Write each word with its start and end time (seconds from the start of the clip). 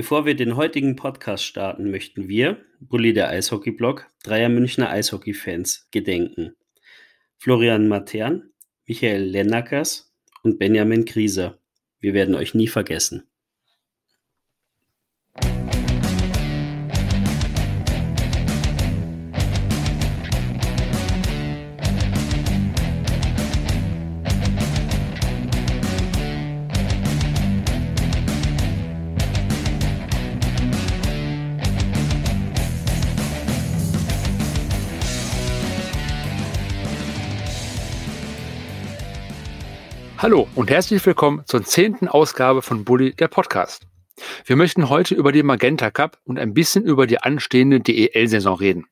Bevor 0.00 0.24
wir 0.24 0.34
den 0.34 0.56
heutigen 0.56 0.96
Podcast 0.96 1.44
starten, 1.44 1.90
möchten 1.90 2.26
wir, 2.26 2.56
Bulli 2.80 3.12
der 3.12 3.28
Eishockey-Blog, 3.28 4.06
dreier 4.22 4.48
Münchner 4.48 4.88
Eishockey-Fans 4.88 5.88
gedenken. 5.90 6.56
Florian 7.36 7.86
Matern, 7.86 8.50
Michael 8.86 9.24
Lennackers 9.24 10.16
und 10.42 10.58
Benjamin 10.58 11.04
Krieser. 11.04 11.58
Wir 11.98 12.14
werden 12.14 12.34
euch 12.34 12.54
nie 12.54 12.66
vergessen. 12.66 13.29
Hallo 40.22 40.46
und 40.54 40.70
herzlich 40.70 41.06
willkommen 41.06 41.44
zur 41.46 41.64
zehnten 41.64 42.06
Ausgabe 42.06 42.60
von 42.60 42.84
Bully, 42.84 43.14
der 43.14 43.28
Podcast. 43.28 43.86
Wir 44.44 44.54
möchten 44.54 44.90
heute 44.90 45.14
über 45.14 45.32
den 45.32 45.46
Magenta 45.46 45.90
Cup 45.90 46.18
und 46.24 46.38
ein 46.38 46.52
bisschen 46.52 46.84
über 46.84 47.06
die 47.06 47.22
anstehende 47.22 47.80
DEL-Saison 47.80 48.54
reden. 48.54 48.84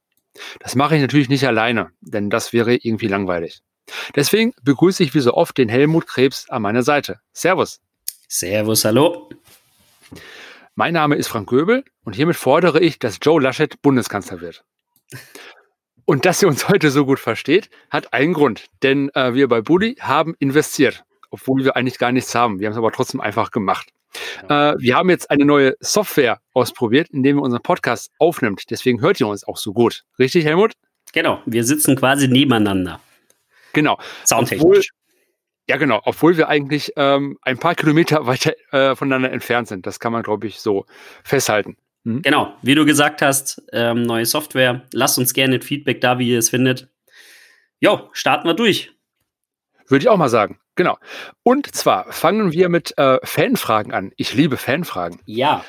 Das 0.61 0.75
mache 0.75 0.97
ich 0.97 1.03
natürlich 1.03 1.29
nicht 1.29 1.47
alleine, 1.47 1.91
denn 2.01 2.31
das 2.31 2.55
wäre 2.55 2.77
irgendwie 2.77 3.09
langweilig. 3.09 3.61
Deswegen 4.17 4.55
begrüße 4.63 5.03
ich 5.03 5.15
wie 5.15 5.21
so 5.21 5.35
oft 5.35 5.59
den 5.59 5.69
Helmut 5.69 6.07
Krebs 6.07 6.49
an 6.49 6.63
meiner 6.63 6.83
Seite. 6.83 7.21
Servus. 7.35 7.83
Servus, 8.27 8.87
hallo. 8.87 9.29
Mein 10.77 10.95
Name 10.95 11.17
ist 11.17 11.29
Frank 11.29 11.51
Göbel 11.51 11.85
und 12.05 12.17
hiermit 12.17 12.37
fordere 12.37 12.81
ich, 12.81 12.99
dass 13.01 13.19
Joe 13.21 13.43
Laschet 13.43 13.83
Bundeskanzler 13.83 14.41
wird. 14.41 14.65
Und 16.07 16.25
dass 16.25 16.41
ihr 16.41 16.49
uns 16.49 16.71
heute 16.71 16.91
so 16.91 17.05
gut 17.05 17.19
versteht, 17.19 17.69
hat 17.91 18.15
einen 18.15 18.33
Grund, 18.33 18.69
denn 18.83 19.11
äh, 19.11 19.35
wir 19.35 19.47
bei 19.47 19.61
Bully 19.61 19.97
haben 20.01 20.35
investiert 20.39 21.05
obwohl 21.31 21.65
wir 21.65 21.77
eigentlich 21.77 21.99
gar 21.99 22.13
nichts 22.13 22.35
haben. 22.35 22.61
Wir 22.61 22.67
haben 22.67 22.73
es 22.73 22.79
aber 22.79 22.93
trotzdem 22.93 23.21
einfach 23.21 23.51
gemacht. 23.51 23.91
Ja. 24.49 24.73
Äh, 24.73 24.77
wir 24.79 24.97
haben 24.97 25.11
jetzt 25.11 25.31
eine 25.31 25.45
neue 25.45 25.75
Software 25.81 26.41
ausprobiert, 26.55 27.09
indem 27.11 27.37
wir 27.37 27.43
unseren 27.43 27.63
Podcast 27.63 28.11
aufnimmt. 28.19 28.71
Deswegen 28.71 29.01
hört 29.01 29.21
ihr 29.21 29.27
uns 29.27 29.45
auch 29.45 29.57
so 29.57 29.73
gut. 29.73 30.05
Richtig, 30.19 30.45
Helmut? 30.45 30.73
Genau, 31.13 31.43
wir 31.47 31.65
sitzen 31.65 31.97
quasi 31.97 32.29
nebeneinander. 32.29 33.01
Genau. 33.73 33.99
Soundtechnisch. 34.25 34.63
Obwohl, 34.65 34.83
ja, 35.69 35.77
genau, 35.77 36.01
obwohl 36.05 36.37
wir 36.37 36.49
eigentlich 36.49 36.93
ähm, 36.97 37.39
ein 37.43 37.59
paar 37.59 37.75
Kilometer 37.75 38.27
weiter 38.27 38.55
äh, 38.73 38.97
voneinander 38.97 39.31
entfernt 39.31 39.69
sind. 39.69 39.87
Das 39.87 40.01
kann 40.01 40.13
man, 40.13 40.23
glaube 40.23 40.47
ich, 40.47 40.61
so 40.61 40.87
festhalten. 41.25 41.77
Mhm. 42.05 42.23
Genau, 42.23 42.55
wie 42.63 42.75
du 42.75 42.87
gesagt 42.87 43.23
hast, 43.23 43.63
ähm, 43.73 44.03
neue 44.03 44.25
Software. 44.25 44.87
Lasst 44.93 45.19
uns 45.19 45.35
gerne 45.35 45.61
Feedback 45.61 46.01
da, 46.01 46.19
wie 46.19 46.31
ihr 46.31 46.39
es 46.39 46.49
findet. 46.49 46.89
Jo, 47.81 48.09
starten 48.13 48.49
wir 48.49 48.55
durch. 48.55 48.93
Würde 49.87 50.03
ich 50.03 50.09
auch 50.09 50.17
mal 50.17 50.29
sagen. 50.29 50.59
Genau. 50.79 50.97
Und 51.43 51.75
zwar 51.75 52.13
fangen 52.13 52.53
wir 52.53 52.69
mit 52.69 52.97
äh, 52.99 53.19
Fanfragen 53.25 53.93
an. 53.93 54.13
Ich 54.17 54.33
liebe 54.33 54.57
Fanfragen. 54.57 55.19
Ja. 55.27 55.65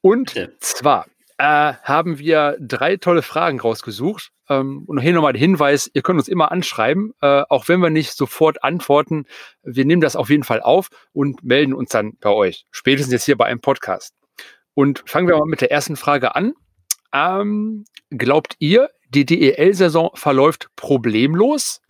Und 0.00 0.34
Bitte. 0.34 0.56
zwar 0.58 1.06
äh, 1.38 1.74
haben 1.84 2.18
wir 2.18 2.56
drei 2.60 2.96
tolle 2.96 3.22
Fragen 3.22 3.60
rausgesucht. 3.60 4.32
Ähm, 4.48 4.82
und 4.88 4.98
hier 4.98 5.12
nochmal 5.12 5.34
der 5.34 5.38
Hinweis, 5.38 5.88
ihr 5.94 6.02
könnt 6.02 6.18
uns 6.18 6.26
immer 6.26 6.50
anschreiben, 6.50 7.12
äh, 7.22 7.44
auch 7.48 7.68
wenn 7.68 7.78
wir 7.78 7.90
nicht 7.90 8.14
sofort 8.16 8.64
antworten. 8.64 9.26
Wir 9.62 9.84
nehmen 9.84 10.02
das 10.02 10.16
auf 10.16 10.30
jeden 10.30 10.42
Fall 10.42 10.60
auf 10.60 10.88
und 11.12 11.44
melden 11.44 11.72
uns 11.72 11.90
dann 11.90 12.14
bei 12.20 12.30
euch. 12.30 12.66
Spätestens 12.72 13.12
jetzt 13.12 13.26
hier 13.26 13.36
bei 13.36 13.44
einem 13.44 13.60
Podcast. 13.60 14.16
Und 14.74 15.04
fangen 15.06 15.28
wir 15.28 15.38
mal 15.38 15.46
mit 15.46 15.60
der 15.60 15.70
ersten 15.70 15.94
Frage 15.94 16.34
an. 16.34 16.54
Ähm, 17.14 17.84
glaubt 18.10 18.56
ihr, 18.58 18.90
die 19.10 19.24
DEL-Saison 19.24 20.10
verläuft 20.14 20.70
problemlos? 20.74 21.80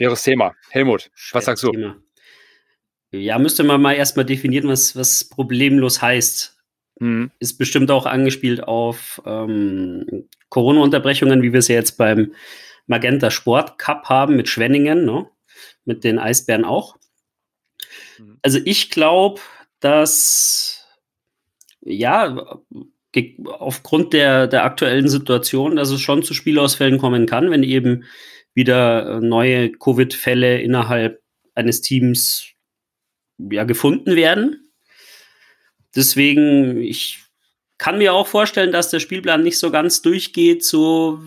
Schweres 0.00 0.22
Thema. 0.22 0.54
Helmut, 0.70 1.10
Schweres 1.12 1.34
was 1.34 1.44
sagst 1.44 1.62
du? 1.62 1.72
Thema. 1.72 1.96
Ja, 3.12 3.38
müsste 3.38 3.64
man 3.64 3.82
mal 3.82 3.92
erstmal 3.92 4.24
definieren, 4.24 4.66
was, 4.66 4.96
was 4.96 5.24
problemlos 5.24 6.00
heißt. 6.00 6.56
Mhm. 7.00 7.30
Ist 7.38 7.58
bestimmt 7.58 7.90
auch 7.90 8.06
angespielt 8.06 8.62
auf 8.62 9.20
ähm, 9.26 10.26
Corona-Unterbrechungen, 10.48 11.42
wie 11.42 11.52
wir 11.52 11.58
es 11.58 11.68
ja 11.68 11.74
jetzt 11.74 11.98
beim 11.98 12.32
Magenta 12.86 13.30
Sport 13.30 13.78
Cup 13.78 14.08
haben 14.08 14.36
mit 14.36 14.48
Schwenningen, 14.48 15.04
ne? 15.04 15.28
mit 15.84 16.02
den 16.02 16.18
Eisbären 16.18 16.64
auch. 16.64 16.96
Mhm. 18.18 18.38
Also 18.40 18.58
ich 18.64 18.88
glaube, 18.88 19.42
dass 19.80 20.86
ja, 21.82 22.58
aufgrund 23.44 24.14
der, 24.14 24.46
der 24.46 24.64
aktuellen 24.64 25.10
Situation, 25.10 25.76
dass 25.76 25.90
es 25.90 26.00
schon 26.00 26.22
zu 26.22 26.32
Spielausfällen 26.32 26.96
kommen 26.96 27.26
kann, 27.26 27.50
wenn 27.50 27.64
eben 27.64 28.04
wieder 28.54 29.16
äh, 29.16 29.20
neue 29.20 29.72
Covid-Fälle 29.72 30.60
innerhalb 30.60 31.22
eines 31.54 31.80
Teams 31.80 32.46
ja, 33.38 33.64
gefunden 33.64 34.16
werden. 34.16 34.70
Deswegen, 35.94 36.80
ich 36.80 37.18
kann 37.78 37.98
mir 37.98 38.12
auch 38.12 38.26
vorstellen, 38.26 38.72
dass 38.72 38.90
der 38.90 39.00
Spielplan 39.00 39.42
nicht 39.42 39.58
so 39.58 39.70
ganz 39.70 40.02
durchgeht, 40.02 40.64
so, 40.64 41.20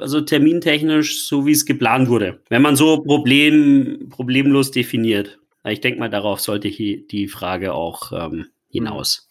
also 0.00 0.20
termintechnisch, 0.20 1.26
so 1.26 1.46
wie 1.46 1.52
es 1.52 1.64
geplant 1.64 2.08
wurde. 2.08 2.42
Wenn 2.48 2.62
man 2.62 2.76
so 2.76 3.00
problem, 3.02 4.08
problemlos 4.10 4.72
definiert. 4.72 5.38
Ich 5.64 5.80
denke 5.80 6.00
mal, 6.00 6.10
darauf 6.10 6.40
sollte 6.40 6.70
die 6.70 7.28
Frage 7.28 7.74
auch 7.74 8.12
ähm, 8.12 8.46
hinaus. 8.70 9.28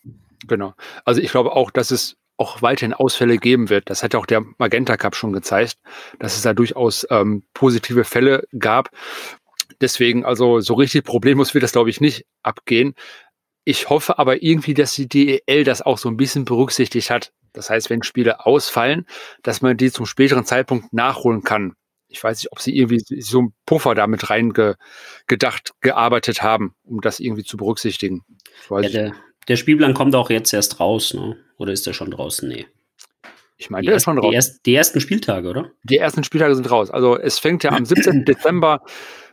Genau. 0.47 0.73
Also 1.05 1.21
ich 1.21 1.31
glaube 1.31 1.51
auch, 1.53 1.69
dass 1.71 1.91
es 1.91 2.18
auch 2.39 2.61
weiterhin 2.61 2.93
Ausfälle 2.93 3.37
geben 3.37 3.69
wird. 3.69 3.89
Das 3.89 4.01
hat 4.01 4.13
ja 4.13 4.19
auch 4.19 4.25
der 4.25 4.43
Magenta 4.57 4.97
Cup 4.97 5.15
schon 5.15 5.33
gezeigt, 5.33 5.77
dass 6.19 6.35
es 6.35 6.41
da 6.41 6.53
durchaus 6.53 7.05
ähm, 7.09 7.43
positive 7.53 8.03
Fälle 8.03 8.47
gab. 8.57 8.89
Deswegen, 9.81 10.25
also 10.25 10.59
so 10.59 10.73
richtig 10.73 11.03
problemlos 11.03 11.53
wird 11.53 11.63
das, 11.63 11.73
glaube 11.73 11.89
ich, 11.89 12.01
nicht 12.01 12.25
abgehen. 12.41 12.95
Ich 13.65 13.89
hoffe 13.89 14.17
aber 14.17 14.41
irgendwie, 14.41 14.73
dass 14.73 14.93
die 14.93 15.07
DEL 15.07 15.63
das 15.63 15.81
auch 15.81 15.97
so 15.97 16.09
ein 16.09 16.17
bisschen 16.17 16.45
berücksichtigt 16.45 17.09
hat. 17.09 17.33
Das 17.53 17.69
heißt, 17.69 17.89
wenn 17.89 18.03
Spiele 18.03 18.45
ausfallen, 18.45 19.05
dass 19.43 19.61
man 19.61 19.77
die 19.77 19.91
zum 19.91 20.05
späteren 20.05 20.45
Zeitpunkt 20.45 20.93
nachholen 20.93 21.43
kann. 21.43 21.73
Ich 22.07 22.23
weiß 22.23 22.41
nicht, 22.41 22.51
ob 22.51 22.61
sie 22.61 22.75
irgendwie 22.75 23.21
so 23.21 23.39
einen 23.39 23.53
Puffer 23.65 23.95
damit 23.95 24.29
reingedacht, 24.29 25.73
gearbeitet 25.81 26.41
haben, 26.41 26.73
um 26.83 27.01
das 27.01 27.19
irgendwie 27.19 27.43
zu 27.43 27.57
berücksichtigen. 27.57 28.23
Ja, 28.69 28.81
der, 28.81 29.13
der 29.47 29.55
Spielplan 29.57 29.93
kommt 29.93 30.15
auch 30.15 30.29
jetzt 30.29 30.53
erst 30.53 30.79
raus, 30.79 31.13
ne? 31.13 31.37
Oder 31.59 31.73
ist 31.73 31.85
der 31.85 31.93
schon 31.93 32.09
draußen? 32.09 32.49
Nee. 32.49 32.65
Ich 33.57 33.69
meine, 33.69 33.85
der 33.85 33.97
ist 33.97 34.05
schon 34.05 34.17
raus. 34.17 34.29
Die, 34.29 34.35
erst, 34.35 34.65
die, 34.65 34.73
ersten 34.73 35.01
Spieltage, 35.01 35.47
oder? 35.47 35.69
Die 35.83 35.97
ersten 35.97 36.23
Spieltage 36.23 36.55
sind 36.55 36.71
raus. 36.71 36.89
Also 36.89 37.19
es 37.19 37.37
fängt 37.37 37.63
ja 37.63 37.71
am 37.71 37.85
17. 37.85 38.25
Dezember 38.25 38.81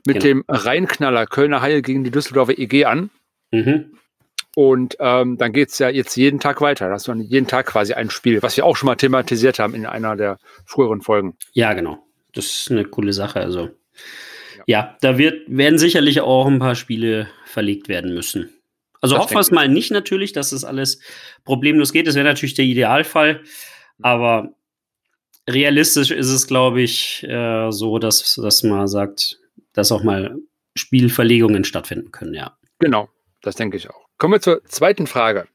mit 0.04 0.20
genau. 0.20 0.24
dem 0.24 0.44
Reinknaller 0.48 1.26
Kölner 1.26 1.62
Haie 1.62 1.80
gegen 1.80 2.04
die 2.04 2.10
Düsseldorfer 2.10 2.58
EG 2.58 2.84
an. 2.84 3.10
Mhm. 3.52 3.92
Und 4.56 4.96
ähm, 4.98 5.38
dann 5.38 5.52
geht 5.52 5.68
es 5.70 5.78
ja 5.78 5.88
jetzt 5.88 6.16
jeden 6.16 6.40
Tag 6.40 6.60
weiter. 6.60 6.88
Das 6.88 7.06
ist 7.06 7.14
jeden 7.28 7.46
Tag 7.46 7.66
quasi 7.66 7.92
ein 7.92 8.10
Spiel, 8.10 8.42
was 8.42 8.56
wir 8.56 8.64
auch 8.64 8.76
schon 8.76 8.88
mal 8.88 8.96
thematisiert 8.96 9.60
haben 9.60 9.74
in 9.74 9.86
einer 9.86 10.16
der 10.16 10.38
früheren 10.64 11.02
Folgen. 11.02 11.36
Ja, 11.52 11.74
genau. 11.74 11.98
Das 12.32 12.46
ist 12.46 12.70
eine 12.70 12.84
coole 12.84 13.12
Sache. 13.12 13.40
Also 13.40 13.70
ja, 14.56 14.64
ja 14.66 14.96
da 15.02 15.18
wird, 15.18 15.44
werden 15.46 15.78
sicherlich 15.78 16.20
auch 16.20 16.46
ein 16.46 16.58
paar 16.58 16.74
Spiele 16.74 17.28
verlegt 17.44 17.88
werden 17.88 18.12
müssen. 18.12 18.50
Also 19.00 19.18
hoffen 19.18 19.34
wir 19.34 19.40
es 19.40 19.50
mal 19.50 19.68
nicht 19.68 19.90
natürlich, 19.90 20.32
dass 20.32 20.50
das 20.50 20.64
alles 20.64 21.00
problemlos 21.44 21.92
geht. 21.92 22.06
Das 22.06 22.14
wäre 22.14 22.24
natürlich 22.24 22.54
der 22.54 22.64
Idealfall. 22.64 23.42
Aber 24.02 24.54
realistisch 25.48 26.10
ist 26.10 26.28
es, 26.28 26.46
glaube 26.46 26.82
ich, 26.82 27.22
äh, 27.24 27.70
so, 27.70 27.98
dass, 27.98 28.34
dass 28.34 28.62
man 28.62 28.86
sagt, 28.88 29.38
dass 29.72 29.92
auch 29.92 30.02
mal 30.02 30.36
Spielverlegungen 30.74 31.64
stattfinden 31.64 32.12
können, 32.12 32.34
ja. 32.34 32.56
Genau, 32.78 33.08
das 33.42 33.56
denke 33.56 33.76
ich 33.76 33.88
auch. 33.88 34.06
Kommen 34.18 34.34
wir 34.34 34.40
zur 34.40 34.64
zweiten 34.64 35.06
Frage. 35.06 35.48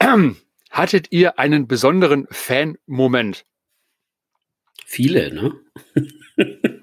Hattet 0.70 1.08
ihr 1.10 1.38
einen 1.38 1.66
besonderen 1.66 2.26
Fan-Moment? 2.30 3.44
Viele, 4.86 5.32
ne? 5.32 5.54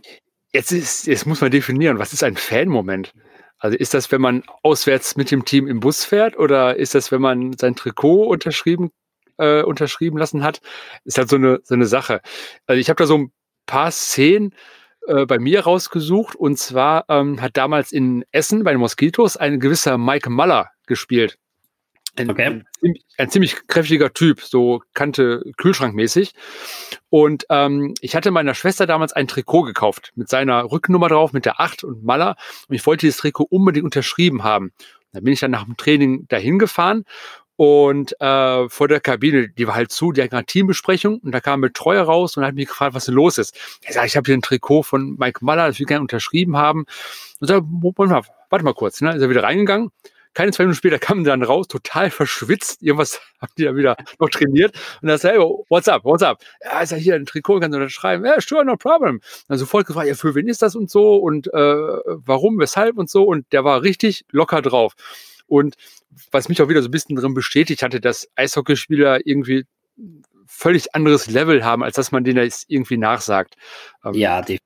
jetzt, 0.54 0.72
ist, 0.72 1.07
jetzt 1.07 1.25
muss 1.25 1.42
man 1.42 1.51
definieren, 1.51 2.00
was 2.00 2.13
ist 2.13 2.24
ein 2.24 2.36
Fan-Moment? 2.36 3.13
Also 3.59 3.77
ist 3.77 3.94
das, 3.94 4.12
wenn 4.12 4.21
man 4.21 4.44
auswärts 4.63 5.15
mit 5.15 5.31
dem 5.31 5.45
Team 5.45 5.68
im 5.68 5.80
Bus 5.80 6.06
fährt 6.06 6.38
oder 6.38 6.75
ist 6.75 6.95
das, 6.95 7.12
wenn 7.12 7.21
man 7.21 7.54
sein 7.57 7.75
Trikot 7.75 8.27
unterschrieben, 8.27 8.92
äh, 9.38 9.63
unterschrieben 9.63 10.18
lassen 10.18 10.44
hat? 10.44 10.62
Ist 11.06 11.18
halt 11.18 11.30
so 11.30 11.38
eine, 11.38 11.59
so 11.63 11.74
eine 11.74 11.88
Sache. 11.88 12.21
Also 12.68 12.80
ich 12.80 12.89
habe 12.89 12.98
da 12.98 13.07
so 13.07 13.18
ein 13.18 13.31
paar 13.65 13.92
Szenen 13.92 14.54
äh, 15.07 15.25
bei 15.25 15.39
mir 15.39 15.62
rausgesucht 15.62 16.36
und 16.36 16.59
zwar 16.59 17.06
ähm, 17.09 17.42
hat 17.42 17.57
damals 17.57 17.92
in 17.92 18.25
Essen 18.31 18.63
bei 18.63 18.71
den 18.71 18.80
Moskitos 18.80 19.38
ein 19.38 19.59
gewisser 19.59 19.98
Mike 19.98 20.30
Muller 20.30 20.69
gespielt. 20.86 21.38
Ein, 22.18 22.30
okay. 22.31 22.64
ein, 22.84 22.94
ein, 23.18 23.30
ziemlich 23.30 23.68
kräftiger 23.68 24.14
Typ, 24.14 24.42
so 24.42 24.81
Kante 24.94 25.44
Kühlschrankmäßig. 25.58 26.34
Und 27.10 27.46
ähm, 27.50 27.94
ich 28.02 28.16
hatte 28.16 28.31
meiner 28.31 28.56
Schwester 28.56 28.88
damals 28.88 29.14
ein 29.14 29.28
Trikot 29.28 29.64
gekauft 29.64 30.12
mit 30.16 30.28
seiner 30.28 30.72
Rückennummer 30.72 31.10
drauf, 31.10 31.31
mit 31.34 31.46
der 31.46 31.60
8 31.60 31.84
und 31.84 32.04
Maller. 32.04 32.36
Und 32.68 32.75
ich 32.75 32.86
wollte 32.86 33.06
dieses 33.06 33.18
Trikot 33.18 33.46
unbedingt 33.50 33.86
unterschrieben 33.86 34.44
haben. 34.44 34.72
Da 35.14 35.19
bin 35.22 35.34
ich 35.34 35.40
dann 35.40 35.52
nach 35.52 35.64
dem 35.66 35.78
Training 35.78 36.28
dahin 36.28 36.60
gefahren 36.60 37.04
Und 37.56 38.19
äh, 38.22 38.69
vor 38.69 38.88
der 38.88 39.00
Kabine, 39.00 39.50
die 39.50 39.68
war 39.68 39.75
halt 39.75 39.92
zu, 39.92 40.12
die 40.12 40.22
hatten 40.22 40.36
eine 40.36 40.46
Teambesprechung 40.46 41.19
und 41.19 41.31
da 41.31 41.40
kam 41.40 41.60
ein 41.60 41.62
Betreuer 41.62 42.04
raus 42.04 42.38
und 42.38 42.46
hat 42.46 42.56
mich 42.56 42.68
gefragt, 42.68 42.94
was 42.94 43.06
denn 43.06 43.16
los 43.16 43.38
ist. 43.38 43.58
Er 43.84 43.94
sagt, 43.94 44.08
ich 44.08 44.18
habe 44.18 44.25
hier 44.25 44.38
ein 44.38 44.42
Trikot 44.44 44.84
von 44.84 45.16
Mike 45.18 45.44
Muller, 45.44 45.68
das 45.68 45.80
wir 45.80 45.86
gerne 45.88 46.02
unterschrieben 46.02 46.58
haben. 46.58 46.86
Und 47.40 47.48
sagt, 47.48 47.66
warte 48.50 48.64
mal 48.64 48.74
kurz, 48.74 49.02
ne? 49.02 49.16
Ist 49.16 49.22
er 49.22 49.30
wieder 49.30 49.44
reingegangen. 49.44 49.92
Keine 50.38 50.51
zwei 50.51 50.66
Minuten 50.66 50.78
später 50.78 51.00
kam 51.00 51.24
dann 51.24 51.42
raus, 51.42 51.68
total 51.68 52.12
verschwitzt. 52.12 52.84
Irgendwas 52.84 53.19
haben 53.42 53.51
die 53.57 53.63
da 53.63 53.75
wieder 53.75 53.98
noch 54.19 54.30
trainiert. 54.30 54.80
Und 55.01 55.10
er 55.10 55.18
sagt, 55.18 55.34
hey, 55.34 55.44
what's 55.69 55.88
up, 55.88 56.04
what's 56.04 56.22
up? 56.22 56.44
Ja, 56.63 56.80
ist 56.81 56.92
ja 56.92 56.98
hier 56.98 57.16
ein 57.16 57.25
Trikot, 57.25 57.60
kannst 57.60 57.74
du 57.74 57.80
unterschreiben? 57.80 58.24
Ja, 58.24 58.39
sure, 58.39 58.63
no 58.63 58.78
problem. 58.78 59.19
Dann 59.48 59.57
sofort 59.57 59.88
gefragt, 59.88 60.07
ja, 60.07 60.13
für 60.13 60.36
wen 60.36 60.48
ist 60.48 60.62
das 60.62 60.75
und 60.75 60.92
so 60.92 61.16
und 61.16 61.48
äh, 61.48 61.57
warum, 61.57 62.60
weshalb 62.60 63.00
und 63.00 63.10
so. 63.10 63.24
Und 63.24 63.51
der 63.51 63.63
war 63.63 63.81
richtig 63.81 64.25
locker 64.30 64.62
drauf. 64.62 64.94
Und 65.48 65.74
was 66.30 66.50
mich 66.50 66.62
auch 66.62 66.69
wieder 66.69 66.83
so 66.83 66.90
ein 66.90 66.92
bisschen 66.92 67.16
drin 67.16 67.33
bestätigt 67.33 67.81
hatte, 67.81 68.00
dass 68.00 68.30
Eishockeyspieler 68.36 69.25
irgendwie 69.25 69.66
völlig 70.45 70.94
anderes 70.94 71.25
Level 71.25 71.66
haben, 71.66 71.83
als 71.83 71.95
dass 71.95 72.12
man 72.12 72.24
denen 72.24 72.44
jetzt 72.44 72.66
irgendwie 72.68 72.98
nachsagt. 72.98 73.56
Ähm, 74.06 74.13
ja, 74.13 74.42
definitiv. 74.42 74.62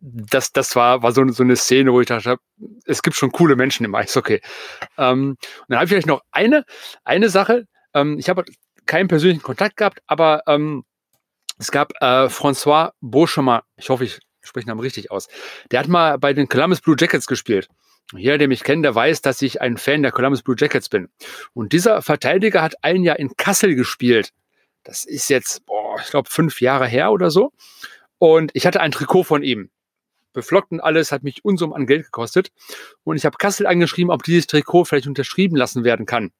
Das, 0.00 0.52
das 0.52 0.76
war, 0.76 1.02
war 1.02 1.12
so, 1.12 1.26
so 1.28 1.42
eine 1.42 1.56
Szene, 1.56 1.92
wo 1.92 2.00
ich 2.00 2.06
dachte, 2.06 2.36
es 2.84 3.02
gibt 3.02 3.16
schon 3.16 3.32
coole 3.32 3.56
Menschen 3.56 3.84
im 3.84 3.94
Eishockey. 3.94 4.40
Ähm, 4.98 5.30
und 5.30 5.64
dann 5.68 5.78
habe 5.78 5.84
ich 5.84 5.90
vielleicht 5.90 6.06
noch 6.06 6.22
eine, 6.30 6.64
eine 7.04 7.28
Sache. 7.28 7.66
Ähm, 7.94 8.18
ich 8.18 8.28
habe 8.28 8.44
keinen 8.86 9.08
persönlichen 9.08 9.42
Kontakt 9.42 9.76
gehabt, 9.76 10.00
aber 10.06 10.42
ähm, 10.46 10.84
es 11.58 11.70
gab 11.70 11.92
äh, 12.00 12.26
François 12.26 12.92
Beauchemin, 13.00 13.60
ich 13.76 13.90
hoffe, 13.90 14.04
ich 14.04 14.18
spreche 14.40 14.64
den 14.64 14.70
Namen 14.70 14.80
richtig 14.80 15.10
aus. 15.10 15.28
Der 15.70 15.80
hat 15.80 15.88
mal 15.88 16.18
bei 16.18 16.32
den 16.32 16.48
Columbus 16.48 16.80
Blue 16.80 16.96
Jackets 16.98 17.26
gespielt. 17.26 17.68
Jeder, 18.16 18.38
der 18.38 18.48
mich 18.48 18.64
kennt, 18.64 18.84
der 18.84 18.94
weiß, 18.94 19.22
dass 19.22 19.40
ich 19.42 19.60
ein 19.60 19.76
Fan 19.76 20.02
der 20.02 20.10
Columbus 20.10 20.42
Blue 20.42 20.56
Jackets 20.58 20.88
bin. 20.88 21.08
Und 21.52 21.72
dieser 21.72 22.02
Verteidiger 22.02 22.62
hat 22.62 22.74
ein 22.82 23.02
Jahr 23.04 23.18
in 23.18 23.36
Kassel 23.36 23.74
gespielt. 23.74 24.30
Das 24.82 25.04
ist 25.04 25.28
jetzt, 25.28 25.64
boah, 25.66 25.96
ich 26.00 26.10
glaube, 26.10 26.28
fünf 26.28 26.60
Jahre 26.60 26.86
her 26.86 27.12
oder 27.12 27.30
so. 27.30 27.52
Und 28.18 28.50
ich 28.54 28.66
hatte 28.66 28.80
ein 28.80 28.90
Trikot 28.90 29.24
von 29.24 29.42
ihm. 29.42 29.70
Beflockt 30.32 30.72
und 30.72 30.80
alles, 30.80 31.12
hat 31.12 31.22
mich 31.22 31.44
Unsum 31.44 31.72
an 31.72 31.86
Geld 31.86 32.04
gekostet. 32.04 32.50
Und 33.04 33.16
ich 33.16 33.24
habe 33.24 33.36
Kassel 33.38 33.66
angeschrieben, 33.66 34.10
ob 34.10 34.22
dieses 34.22 34.46
Trikot 34.46 34.84
vielleicht 34.84 35.06
unterschrieben 35.06 35.56
lassen 35.56 35.84
werden 35.84 36.06
kann. 36.06 36.30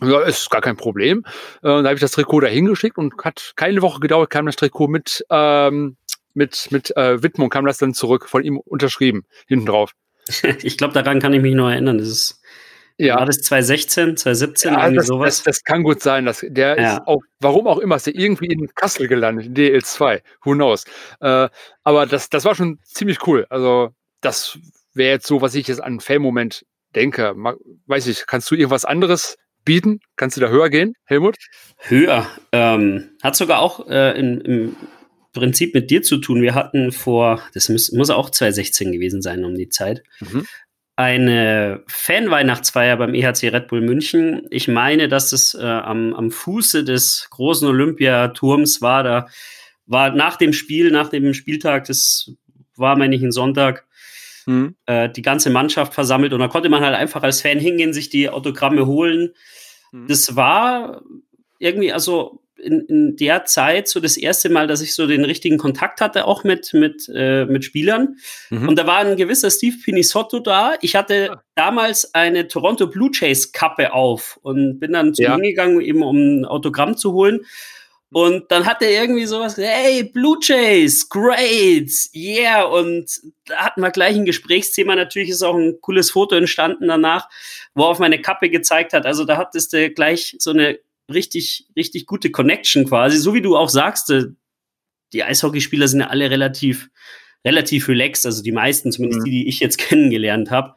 Ja, 0.00 0.20
ist 0.20 0.50
gar 0.50 0.60
kein 0.60 0.76
Problem. 0.76 1.24
Äh, 1.62 1.68
da 1.68 1.84
habe 1.84 1.94
ich 1.94 2.00
das 2.00 2.12
Trikot 2.12 2.40
da 2.40 2.46
hingeschickt 2.46 2.98
und 2.98 3.14
hat 3.24 3.52
keine 3.56 3.82
Woche 3.82 4.00
gedauert, 4.00 4.30
kam 4.30 4.46
das 4.46 4.56
Trikot 4.56 4.88
mit, 4.88 5.24
ähm, 5.30 5.96
mit, 6.34 6.68
mit 6.70 6.96
äh, 6.96 7.22
Widmung, 7.22 7.50
kam 7.50 7.66
das 7.66 7.78
dann 7.78 7.94
zurück, 7.94 8.28
von 8.28 8.44
ihm 8.44 8.58
unterschrieben, 8.58 9.24
hinten 9.46 9.66
drauf. 9.66 9.92
ich 10.62 10.76
glaube, 10.78 10.94
daran 10.94 11.20
kann 11.20 11.32
ich 11.32 11.42
mich 11.42 11.54
noch 11.54 11.68
erinnern. 11.68 11.98
Das 11.98 12.08
ist, 12.08 12.40
ja. 12.98 13.16
War 13.16 13.26
das 13.26 13.38
2016, 13.38 14.16
2017, 14.16 14.72
ja, 14.72 14.80
irgendwie 14.80 14.96
das, 14.96 15.06
sowas? 15.06 15.36
Das, 15.36 15.44
das, 15.44 15.64
kann 15.64 15.84
gut 15.84 16.02
sein. 16.02 16.26
Dass 16.26 16.44
der 16.46 16.78
ja. 16.78 16.96
ist 16.96 17.06
auch, 17.06 17.22
warum 17.40 17.66
auch 17.66 17.78
immer, 17.78 17.96
ist 17.96 18.06
der 18.06 18.14
irgendwie 18.14 18.46
in 18.46 18.68
Kassel 18.74 19.06
gelandet, 19.06 19.46
in 19.46 19.54
DL2. 19.54 20.20
Who 20.42 20.52
knows? 20.52 20.84
Äh, 21.20 21.48
aber 21.84 22.06
das, 22.06 22.28
das 22.28 22.44
war 22.44 22.54
schon 22.54 22.80
ziemlich 22.82 23.26
cool. 23.26 23.46
Also, 23.50 23.90
das 24.20 24.58
wäre 24.94 25.12
jetzt 25.12 25.26
so, 25.26 25.40
was 25.40 25.54
ich 25.54 25.68
jetzt 25.68 25.82
an 25.82 26.00
Fan-Moment 26.00 26.66
denke. 26.94 27.34
Weiß 27.86 28.06
ich, 28.08 28.26
kannst 28.26 28.50
du 28.50 28.56
irgendwas 28.56 28.84
anderes 28.84 29.36
bieten? 29.64 30.00
Kannst 30.16 30.36
du 30.36 30.40
da 30.40 30.48
höher 30.48 30.68
gehen, 30.68 30.94
Helmut? 31.04 31.36
Höher. 31.76 32.26
Ähm, 32.52 33.10
hat 33.22 33.36
sogar 33.36 33.60
auch 33.60 33.86
äh, 33.88 34.18
in, 34.18 34.40
im 34.40 34.76
Prinzip 35.32 35.74
mit 35.74 35.90
dir 35.90 36.02
zu 36.02 36.18
tun. 36.18 36.42
Wir 36.42 36.54
hatten 36.54 36.90
vor, 36.90 37.42
das 37.54 37.68
muss, 37.68 37.92
muss 37.92 38.10
auch 38.10 38.30
2016 38.30 38.92
gewesen 38.92 39.22
sein 39.22 39.44
um 39.44 39.54
die 39.54 39.68
Zeit, 39.68 40.02
mhm. 40.20 40.46
Eine 40.98 41.84
Fan-Weihnachtsfeier 41.86 42.96
beim 42.96 43.14
EHC 43.14 43.50
Red 43.50 43.68
Bull 43.68 43.80
München. 43.80 44.48
Ich 44.50 44.66
meine, 44.66 45.06
dass 45.06 45.32
es 45.32 45.54
äh, 45.54 45.64
am, 45.64 46.12
am 46.12 46.32
Fuße 46.32 46.82
des 46.82 47.28
großen 47.30 47.68
Olympiaturms 47.68 48.82
war. 48.82 49.04
Da 49.04 49.28
war 49.86 50.10
nach 50.10 50.34
dem 50.34 50.52
Spiel, 50.52 50.90
nach 50.90 51.08
dem 51.08 51.34
Spieltag, 51.34 51.84
das 51.84 52.32
war, 52.74 52.96
meine 52.96 53.14
ich, 53.14 53.22
ein 53.22 53.30
Sonntag, 53.30 53.86
mhm. 54.46 54.74
äh, 54.86 55.08
die 55.08 55.22
ganze 55.22 55.50
Mannschaft 55.50 55.94
versammelt 55.94 56.32
und 56.32 56.40
da 56.40 56.48
konnte 56.48 56.68
man 56.68 56.82
halt 56.82 56.96
einfach 56.96 57.22
als 57.22 57.42
Fan 57.42 57.60
hingehen, 57.60 57.92
sich 57.92 58.08
die 58.08 58.28
Autogramme 58.28 58.84
holen. 58.84 59.34
Mhm. 59.92 60.08
Das 60.08 60.34
war 60.34 61.02
irgendwie, 61.60 61.92
also 61.92 62.42
in, 62.58 62.80
in 62.82 63.16
der 63.16 63.44
Zeit 63.44 63.88
so 63.88 64.00
das 64.00 64.16
erste 64.16 64.48
Mal, 64.48 64.66
dass 64.66 64.80
ich 64.80 64.94
so 64.94 65.06
den 65.06 65.24
richtigen 65.24 65.58
Kontakt 65.58 66.00
hatte, 66.00 66.26
auch 66.26 66.44
mit, 66.44 66.72
mit, 66.74 67.10
äh, 67.14 67.44
mit 67.46 67.64
Spielern. 67.64 68.16
Mhm. 68.50 68.68
Und 68.68 68.78
da 68.78 68.86
war 68.86 68.98
ein 68.98 69.16
gewisser 69.16 69.50
Steve 69.50 69.76
Pinisotto 69.82 70.40
da. 70.40 70.74
Ich 70.80 70.96
hatte 70.96 71.30
ah. 71.32 71.42
damals 71.54 72.14
eine 72.14 72.48
Toronto 72.48 72.86
Blue 72.86 73.10
Jays 73.12 73.52
Kappe 73.52 73.92
auf 73.92 74.38
und 74.42 74.78
bin 74.78 74.92
dann 74.92 75.14
zu 75.14 75.22
ja. 75.22 75.36
ihm 75.36 75.42
gegangen, 75.42 75.80
eben 75.80 76.02
um 76.02 76.16
ein 76.16 76.44
Autogramm 76.44 76.96
zu 76.96 77.12
holen. 77.12 77.40
Und 78.10 78.50
dann 78.50 78.64
hat 78.64 78.80
er 78.80 78.90
irgendwie 78.90 79.26
sowas 79.26 79.56
gesagt, 79.56 79.74
hey, 79.74 80.02
Blue 80.02 80.38
Jays, 80.40 81.10
great, 81.10 81.90
yeah. 82.14 82.62
Und 82.62 83.20
da 83.44 83.56
hatten 83.56 83.82
wir 83.82 83.90
gleich 83.90 84.16
ein 84.16 84.24
Gesprächsthema. 84.24 84.96
Natürlich 84.96 85.28
ist 85.28 85.42
auch 85.42 85.54
ein 85.54 85.78
cooles 85.82 86.10
Foto 86.10 86.34
entstanden 86.34 86.88
danach, 86.88 87.28
wo 87.74 87.82
er 87.82 87.88
auf 87.88 87.98
meine 87.98 88.20
Kappe 88.22 88.48
gezeigt 88.48 88.94
hat. 88.94 89.04
Also 89.04 89.24
da 89.24 89.36
hattest 89.36 89.74
du 89.74 89.90
gleich 89.90 90.36
so 90.38 90.50
eine 90.50 90.78
richtig, 91.12 91.66
richtig 91.76 92.06
gute 92.06 92.30
Connection 92.30 92.84
quasi. 92.84 93.18
So 93.18 93.34
wie 93.34 93.42
du 93.42 93.56
auch 93.56 93.68
sagst, 93.68 94.10
äh, 94.10 94.26
die 95.12 95.24
Eishockeyspieler 95.24 95.88
sind 95.88 96.00
ja 96.00 96.08
alle 96.08 96.30
relativ, 96.30 96.90
relativ 97.44 97.88
relaxed, 97.88 98.26
also 98.26 98.42
die 98.42 98.52
meisten, 98.52 98.92
zumindest 98.92 99.20
mhm. 99.20 99.24
die, 99.24 99.30
die 99.30 99.48
ich 99.48 99.60
jetzt 99.60 99.78
kennengelernt 99.78 100.50
habe. 100.50 100.74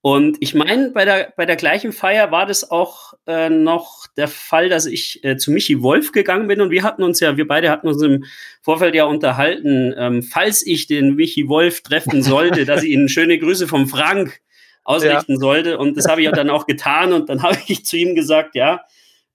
Und 0.00 0.36
ich 0.40 0.54
meine, 0.54 0.90
bei 0.90 1.06
der, 1.06 1.32
bei 1.34 1.46
der 1.46 1.56
gleichen 1.56 1.90
Feier 1.90 2.30
war 2.30 2.44
das 2.44 2.70
auch 2.70 3.14
äh, 3.26 3.48
noch 3.48 4.06
der 4.18 4.28
Fall, 4.28 4.68
dass 4.68 4.84
ich 4.84 5.24
äh, 5.24 5.38
zu 5.38 5.50
Michi 5.50 5.80
Wolf 5.80 6.12
gegangen 6.12 6.46
bin 6.46 6.60
und 6.60 6.70
wir 6.70 6.82
hatten 6.82 7.02
uns 7.02 7.20
ja, 7.20 7.38
wir 7.38 7.48
beide 7.48 7.70
hatten 7.70 7.88
uns 7.88 8.02
im 8.02 8.24
Vorfeld 8.60 8.94
ja 8.94 9.04
unterhalten, 9.04 9.94
ähm, 9.96 10.22
falls 10.22 10.64
ich 10.64 10.86
den 10.86 11.14
Michi 11.14 11.48
Wolf 11.48 11.80
treffen 11.80 12.22
sollte, 12.22 12.66
dass 12.66 12.82
ich 12.82 12.90
Ihnen 12.90 13.08
schöne 13.08 13.38
Grüße 13.38 13.66
vom 13.66 13.88
Frank 13.88 14.42
ausrichten 14.82 15.32
ja. 15.32 15.38
sollte. 15.38 15.78
Und 15.78 15.96
das 15.96 16.06
habe 16.06 16.22
ich 16.22 16.30
dann 16.30 16.50
auch 16.50 16.66
getan 16.66 17.14
und 17.14 17.30
dann 17.30 17.42
habe 17.42 17.56
ich 17.66 17.86
zu 17.86 17.96
ihm 17.96 18.14
gesagt, 18.14 18.54
ja, 18.56 18.82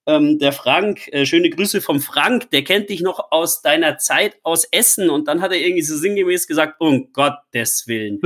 ähm, 0.09 0.39
der 0.39 0.51
Frank, 0.51 1.07
äh, 1.13 1.25
schöne 1.25 1.49
Grüße 1.49 1.81
vom 1.81 2.01
Frank, 2.01 2.49
der 2.49 2.63
kennt 2.63 2.89
dich 2.89 3.01
noch 3.01 3.31
aus 3.31 3.61
deiner 3.61 3.97
Zeit 3.97 4.37
aus 4.41 4.65
Essen. 4.65 5.09
Und 5.09 5.27
dann 5.27 5.41
hat 5.41 5.51
er 5.51 5.59
irgendwie 5.59 5.83
so 5.83 5.95
sinngemäß 5.95 6.47
gesagt, 6.47 6.81
um 6.81 7.13
Gottes 7.13 7.87
Willen, 7.87 8.19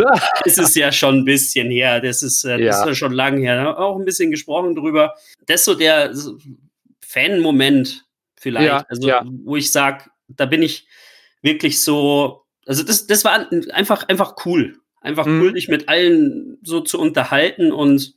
das 0.46 0.58
ist 0.58 0.76
ja 0.76 0.92
schon 0.92 1.20
ein 1.20 1.26
bisschen 1.26 1.70
her, 1.70 2.00
das 2.00 2.24
ist, 2.24 2.46
äh, 2.46 2.58
das 2.58 2.78
ja. 2.78 2.90
ist 2.90 2.98
schon 2.98 3.12
lang 3.12 3.40
her. 3.40 3.78
Auch 3.78 3.98
ein 3.98 4.06
bisschen 4.06 4.32
gesprochen 4.32 4.76
drüber. 4.76 5.14
Das 5.46 5.62
ist 5.62 5.66
so 5.66 5.76
der 5.76 6.16
so 6.16 6.38
Fan-Moment 7.06 8.06
vielleicht, 8.38 8.68
ja, 8.68 8.86
also 8.88 9.08
ja. 9.08 9.26
wo 9.44 9.58
ich 9.58 9.72
sage, 9.72 10.06
da 10.28 10.46
bin 10.46 10.62
ich 10.62 10.88
wirklich 11.42 11.82
so, 11.82 12.46
also 12.66 12.84
das, 12.84 13.08
das 13.08 13.26
war 13.26 13.52
einfach, 13.72 14.08
einfach 14.08 14.36
cool. 14.46 14.78
Einfach 15.02 15.26
mhm. 15.26 15.42
cool, 15.42 15.54
dich 15.54 15.68
mit 15.68 15.90
allen 15.90 16.58
so 16.64 16.80
zu 16.80 16.98
unterhalten 16.98 17.74
und 17.74 18.16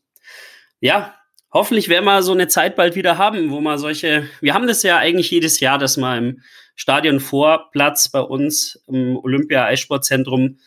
ja, 0.78 1.15
hoffentlich 1.56 1.88
werden 1.88 2.04
wir 2.04 2.22
so 2.22 2.32
eine 2.32 2.48
Zeit 2.48 2.76
bald 2.76 2.94
wieder 2.94 3.18
haben, 3.18 3.50
wo 3.50 3.60
man 3.60 3.78
solche, 3.78 4.28
wir 4.40 4.54
haben 4.54 4.66
das 4.66 4.82
ja 4.82 4.98
eigentlich 4.98 5.30
jedes 5.30 5.58
Jahr, 5.60 5.78
dass 5.78 5.96
man 5.96 6.18
im 6.18 6.42
Stadion 6.74 7.18
Vorplatz 7.18 8.10
bei 8.10 8.20
uns 8.20 8.82
im 8.86 9.16
Olympia 9.16 9.64
Eissportzentrum, 9.64 10.58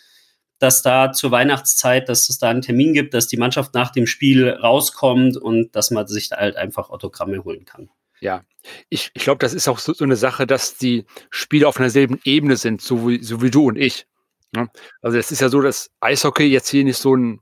dass 0.58 0.82
da 0.82 1.12
zur 1.12 1.32
Weihnachtszeit, 1.32 2.10
dass 2.10 2.28
es 2.28 2.40
da 2.40 2.50
einen 2.50 2.64
Termin 2.64 2.94
gibt, 2.94 3.14
dass 3.14 3.28
die 3.28 3.38
Mannschaft 3.38 3.74
nach 3.76 3.92
dem 3.92 4.08
Spiel 4.08 4.50
rauskommt 4.50 5.38
und 5.38 5.76
dass 5.76 5.92
man 5.92 6.08
sich 6.08 6.30
da 6.30 6.38
halt 6.38 6.58
einfach 6.58 6.90
Autogramme 6.90 7.44
holen 7.44 7.66
kann. 7.66 7.90
Ja, 8.20 8.44
ich, 8.90 9.12
ich 9.14 9.24
glaube, 9.24 9.40
das 9.40 9.54
ist 9.54 9.68
auch 9.70 9.80
so, 9.80 9.94
so, 9.94 10.04
eine 10.04 10.18
Sache, 10.18 10.46
dass 10.46 10.76
die 10.76 11.06
Spieler 11.30 11.70
auf 11.70 11.80
einer 11.80 11.90
selben 11.90 12.20
Ebene 12.26 12.58
sind, 12.58 12.82
so 12.82 13.08
wie, 13.08 13.24
so 13.24 13.42
wie 13.42 13.52
du 13.52 13.68
und 13.68 13.78
ich. 13.78 14.08
Ne? 14.52 14.68
Also 15.02 15.18
es 15.18 15.32
ist 15.32 15.40
ja 15.40 15.50
so, 15.50 15.62
dass 15.62 15.92
Eishockey 16.02 16.46
jetzt 16.46 16.68
hier 16.70 16.84
nicht 16.84 16.98
so 16.98 17.16
ein 17.16 17.40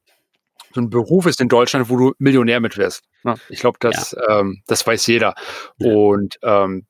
so 0.77 0.81
ein 0.81 0.89
Beruf 0.91 1.25
ist 1.25 1.41
in 1.41 1.49
Deutschland, 1.49 1.89
wo 1.89 1.97
du 1.97 2.13
Millionär 2.19 2.59
mit 2.59 2.77
wirst. 2.77 3.03
Ne? 3.23 3.35
Ich 3.49 3.59
glaube, 3.59 3.77
das, 3.81 4.11
ja. 4.11 4.41
ähm, 4.41 4.61
das 4.67 4.85
weiß 4.85 5.07
jeder. 5.07 5.33
Ja. 5.77 5.91
Und 5.91 6.37
ähm, 6.43 6.85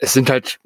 es 0.00 0.12
sind 0.12 0.28
halt, 0.28 0.58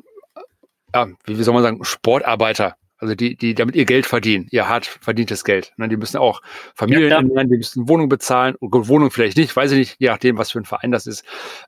ja, 0.93 1.09
wie 1.25 1.43
soll 1.43 1.55
man 1.55 1.63
sagen, 1.63 1.85
Sportarbeiter. 1.85 2.77
Also 2.99 3.15
die, 3.15 3.37
die 3.37 3.55
damit 3.55 3.77
ihr 3.77 3.85
Geld 3.85 4.07
verdienen, 4.07 4.49
ihr 4.51 4.69
hart 4.69 4.87
verdientes 4.87 5.45
Geld. 5.45 5.73
Ne? 5.77 5.89
Die 5.89 5.97
müssen 5.97 6.17
auch 6.17 6.41
Familien 6.75 7.11
ja, 7.11 7.17
ernähren, 7.17 7.49
die 7.49 7.59
müssen 7.59 7.89
Wohnung 7.89 8.09
bezahlen, 8.09 8.57
Wohnung 8.61 9.11
vielleicht 9.11 9.37
nicht, 9.37 9.55
weiß 9.55 9.73
ich 9.73 9.79
nicht, 9.79 9.97
je 9.99 10.09
nachdem, 10.09 10.39
was 10.39 10.51
für 10.51 10.59
ein 10.59 10.65
Verein 10.65 10.91
das 10.91 11.07
ist. 11.07 11.25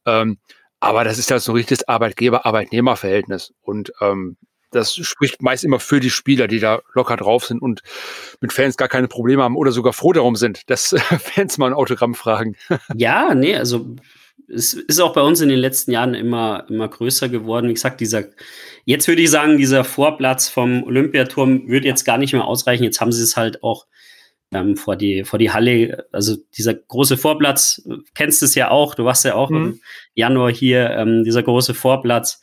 Ähm, 0.06 0.38
aber 0.80 1.04
das 1.04 1.18
ist 1.18 1.30
ja 1.30 1.38
so 1.38 1.52
ein 1.52 1.56
richtiges 1.56 1.86
Arbeitgeber-Arbeitnehmer-Verhältnis. 1.86 3.54
Und 3.60 3.92
ähm, 4.00 4.36
das 4.70 4.94
spricht 4.94 5.42
meist 5.42 5.64
immer 5.64 5.80
für 5.80 6.00
die 6.00 6.10
Spieler, 6.10 6.48
die 6.48 6.60
da 6.60 6.80
locker 6.94 7.16
drauf 7.16 7.46
sind 7.46 7.62
und 7.62 7.82
mit 8.40 8.52
Fans 8.52 8.76
gar 8.76 8.88
keine 8.88 9.08
Probleme 9.08 9.42
haben 9.42 9.56
oder 9.56 9.72
sogar 9.72 9.92
froh 9.92 10.12
darum 10.12 10.36
sind, 10.36 10.68
dass 10.70 10.94
Fans 11.20 11.58
mal 11.58 11.68
ein 11.68 11.74
Autogramm 11.74 12.14
fragen. 12.14 12.56
Ja, 12.94 13.34
nee, 13.34 13.56
also 13.56 13.96
es 14.48 14.74
ist 14.74 15.00
auch 15.00 15.12
bei 15.12 15.20
uns 15.22 15.40
in 15.40 15.48
den 15.48 15.58
letzten 15.58 15.90
Jahren 15.90 16.14
immer, 16.14 16.66
immer 16.68 16.88
größer 16.88 17.28
geworden. 17.28 17.68
Wie 17.68 17.74
gesagt, 17.74 18.00
dieser, 18.00 18.24
jetzt 18.84 19.08
würde 19.08 19.22
ich 19.22 19.30
sagen, 19.30 19.56
dieser 19.56 19.84
Vorplatz 19.84 20.48
vom 20.48 20.84
Olympiaturm 20.84 21.68
würde 21.68 21.86
jetzt 21.86 22.04
gar 22.04 22.18
nicht 22.18 22.32
mehr 22.32 22.44
ausreichen. 22.44 22.84
Jetzt 22.84 23.00
haben 23.00 23.12
sie 23.12 23.22
es 23.22 23.36
halt 23.36 23.62
auch 23.62 23.86
ähm, 24.52 24.76
vor, 24.76 24.96
die, 24.96 25.24
vor 25.24 25.38
die 25.38 25.50
Halle. 25.50 26.06
Also 26.12 26.36
dieser 26.56 26.74
große 26.74 27.16
Vorplatz, 27.16 27.82
kennst 28.14 28.42
du 28.42 28.46
es 28.46 28.54
ja 28.54 28.70
auch, 28.70 28.94
du 28.94 29.04
warst 29.04 29.24
ja 29.24 29.34
auch 29.34 29.50
mhm. 29.50 29.56
im 29.56 29.80
Januar 30.14 30.52
hier, 30.52 30.90
ähm, 30.90 31.24
dieser 31.24 31.42
große 31.42 31.74
Vorplatz. 31.74 32.40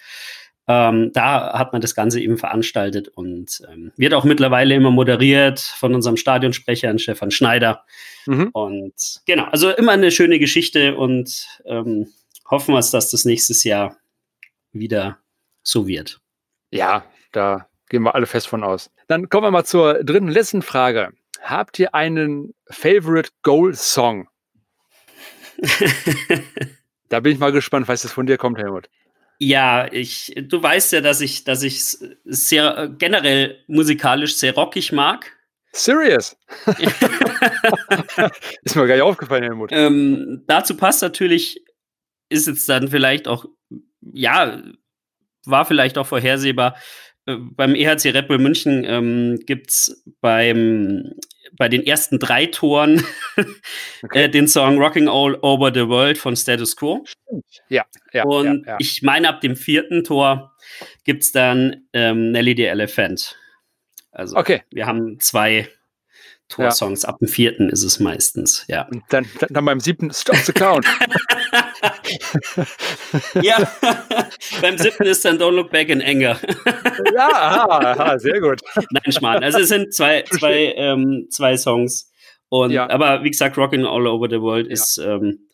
Ähm, 0.66 1.12
da 1.14 1.58
hat 1.58 1.74
man 1.74 1.82
das 1.82 1.94
Ganze 1.94 2.22
eben 2.22 2.38
veranstaltet 2.38 3.10
und 3.10 3.62
ähm, 3.70 3.92
wird 3.98 4.14
auch 4.14 4.24
mittlerweile 4.24 4.76
immer 4.76 4.92
moderiert 4.92 5.60
von 5.60 5.94
unserem 5.94 6.16
Stadionsprecher 6.16 6.98
Stefan 7.00 7.32
Schneider. 7.32 7.84
Mhm. 8.26 8.50
Und 8.54 9.22
genau, 9.26 9.44
also 9.46 9.72
immer 9.72 9.92
eine 9.92 10.12
schöne 10.12 10.40
Geschichte 10.40 10.96
und 10.96 11.48
ähm, 11.66 12.08
hoffen 12.50 12.74
wir, 12.74 12.80
dass 12.80 13.10
das 13.10 13.26
nächstes 13.26 13.66
Jahr 13.66 13.98
wieder 14.72 15.18
so 15.64 15.88
wird. 15.88 16.22
Ja, 16.72 17.06
da 17.34 17.68
gehen 17.90 18.04
wir 18.04 18.16
alle 18.16 18.26
fest 18.26 18.48
von 18.48 18.64
aus. 18.64 18.90
Dann 19.08 19.28
kommen 19.30 19.48
wir 19.48 19.52
mal 19.52 19.66
zur 19.66 20.04
dritten, 20.04 20.30
letzten 20.30 20.62
Frage. 20.62 21.12
Habt 21.42 21.78
ihr 21.78 21.94
einen 21.94 22.54
Favorite 22.70 23.32
Goal 23.42 23.76
Song? 23.76 24.30
da 27.10 27.20
bin 27.20 27.34
ich 27.34 27.40
mal 27.40 27.52
gespannt, 27.52 27.90
was 27.90 28.04
das 28.04 28.14
von 28.14 28.26
dir 28.26 28.38
kommt, 28.38 28.58
Helmut. 28.58 28.90
Ja, 29.46 29.92
ich, 29.92 30.34
du 30.38 30.64
weißt 30.64 30.94
ja, 30.94 31.02
dass 31.02 31.20
ich, 31.20 31.44
dass 31.44 31.64
ich 31.64 31.84
sehr 32.24 32.78
äh, 32.78 32.90
generell 32.98 33.62
musikalisch 33.68 34.38
sehr 34.38 34.56
rockig 34.56 34.94
mag. 34.94 35.30
Serious? 35.74 36.38
ist 38.64 38.76
mir 38.76 38.88
gar 38.88 38.96
nicht 38.96 39.02
aufgefallen, 39.02 39.44
Helmut. 39.44 39.72
Ähm, 39.74 40.44
dazu 40.48 40.78
passt 40.78 41.02
natürlich, 41.02 41.62
ist 42.30 42.48
jetzt 42.48 42.70
dann 42.70 42.88
vielleicht 42.88 43.28
auch, 43.28 43.46
ja, 44.02 44.62
war 45.46 45.66
vielleicht 45.66 45.98
auch 45.98 46.08
vorhersehbar. 46.08 46.78
Äh, 47.26 47.36
beim 47.38 47.76
EHC 47.76 48.14
Red 48.14 48.28
Bull 48.28 48.40
München 48.40 48.84
ähm, 48.86 49.40
gibt 49.46 49.70
es 49.70 50.04
beim 50.22 51.14
bei 51.56 51.70
den 51.70 51.86
ersten 51.86 52.18
drei 52.20 52.48
Toren 52.48 53.04
okay. 54.04 54.24
äh, 54.24 54.30
den 54.30 54.48
Song 54.48 54.80
Rocking 54.80 55.08
All 55.08 55.38
Over 55.42 55.72
the 55.74 55.88
World 55.88 56.18
von 56.18 56.36
Status 56.36 56.76
Quo. 56.76 57.04
Ja, 57.70 57.86
ja. 58.12 58.24
Und 58.24 58.66
ja, 58.66 58.74
ja. 58.74 58.78
ich 58.80 59.04
meine, 59.04 59.30
ab 59.30 59.42
dem 59.42 59.56
vierten 59.56 60.04
Tor 60.04 60.56
gibt 61.04 61.24
es 61.24 61.32
dann 61.32 61.86
ähm, 61.94 62.32
Nelly 62.32 62.56
the 62.58 62.66
Elephant. 62.66 63.38
Also 64.12 64.36
okay. 64.36 64.64
wir 64.72 64.86
haben 64.88 65.20
zwei 65.20 65.70
Torsongs. 66.56 67.04
Ja. 67.04 67.10
Ab 67.10 67.20
dem 67.20 67.28
vierten 67.28 67.70
ist 67.70 67.84
es 67.84 68.00
meistens, 68.00 68.66
ja. 68.68 68.88
Und 68.90 69.04
dann, 69.10 69.26
dann 69.50 69.66
beim 69.66 69.80
siebten 69.80 70.12
Stop 70.12 70.38
the 70.38 70.54
Count. 70.54 70.86
ja, 73.42 73.72
beim 74.62 74.78
siebten 74.78 75.06
ist 75.06 75.26
dann 75.26 75.38
Don't 75.38 75.52
Look 75.52 75.72
Back 75.72 75.90
in 75.90 76.02
Anger. 76.02 76.40
ja, 77.16 77.30
aha, 77.30 77.94
aha, 77.94 78.20
sehr 78.20 78.40
gut. 78.40 78.62
Nein, 78.92 79.12
Schmarrn. 79.12 79.44
Also 79.44 79.60
es 79.60 79.70
sind 79.70 79.94
zwei, 79.94 80.24
zwei, 80.24 80.74
ähm, 80.76 81.28
zwei 81.30 81.58
Songs. 81.58 82.12
Und, 82.50 82.72
ja. 82.72 82.90
Aber 82.90 83.24
wie 83.24 83.32
gesagt, 83.32 83.58
Rocking 83.58 83.86
All 83.86 84.08
Over 84.08 84.30
the 84.30 84.42
World 84.42 84.68
ja. 84.68 84.74
ist, 84.74 84.98
ähm, 85.00 85.48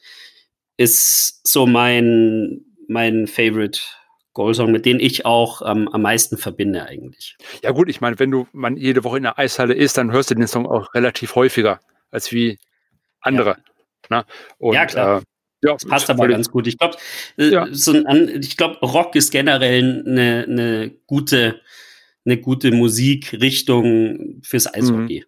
ist 0.78 1.48
so 1.48 1.66
mein, 1.66 2.62
mein 2.88 3.28
Favorite 3.28 3.80
Goalsong, 4.34 4.72
mit 4.72 4.86
dem 4.86 5.00
ich 5.00 5.26
auch 5.26 5.62
ähm, 5.66 5.90
am 5.90 6.02
meisten 6.02 6.38
verbinde 6.38 6.86
eigentlich. 6.86 7.36
Ja 7.64 7.72
gut, 7.72 7.90
ich 7.90 8.02
meine, 8.02 8.20
wenn 8.20 8.32
du 8.32 8.48
man 8.54 8.78
jede 8.78 9.04
Woche 9.04 9.18
in 9.18 9.24
der 9.24 9.40
Eishalle 9.40 9.74
ist, 9.74 9.98
dann 9.98 10.12
hörst 10.12 10.30
du 10.30 10.36
den 10.36 10.48
Song 10.48 10.66
auch 10.66 10.94
relativ 10.94 11.36
häufiger 11.36 11.80
als 12.12 12.32
wie 12.32 12.60
andere. 13.22 13.58
Ja, 14.10 14.26
Und, 14.58 14.76
ja 14.76 14.86
klar. 14.86 15.20
Äh, 15.20 15.24
ja, 15.62 15.74
das 15.74 15.86
passt 15.86 16.10
aber 16.10 16.28
ganz 16.28 16.50
gut. 16.50 16.68
Ich 16.68 16.78
glaube, 16.78 16.98
äh, 17.38 17.50
ja. 17.50 17.68
so 17.72 17.94
ich 17.94 18.56
glaube, 18.56 18.80
Rock 18.86 19.16
ist 19.16 19.32
generell 19.32 20.04
eine, 20.06 20.46
eine 20.48 20.92
gute, 21.06 21.60
eine 22.26 22.38
gute 22.38 22.72
Musikrichtung 22.72 24.42
fürs 24.42 24.74
Eishockey. 24.74 25.26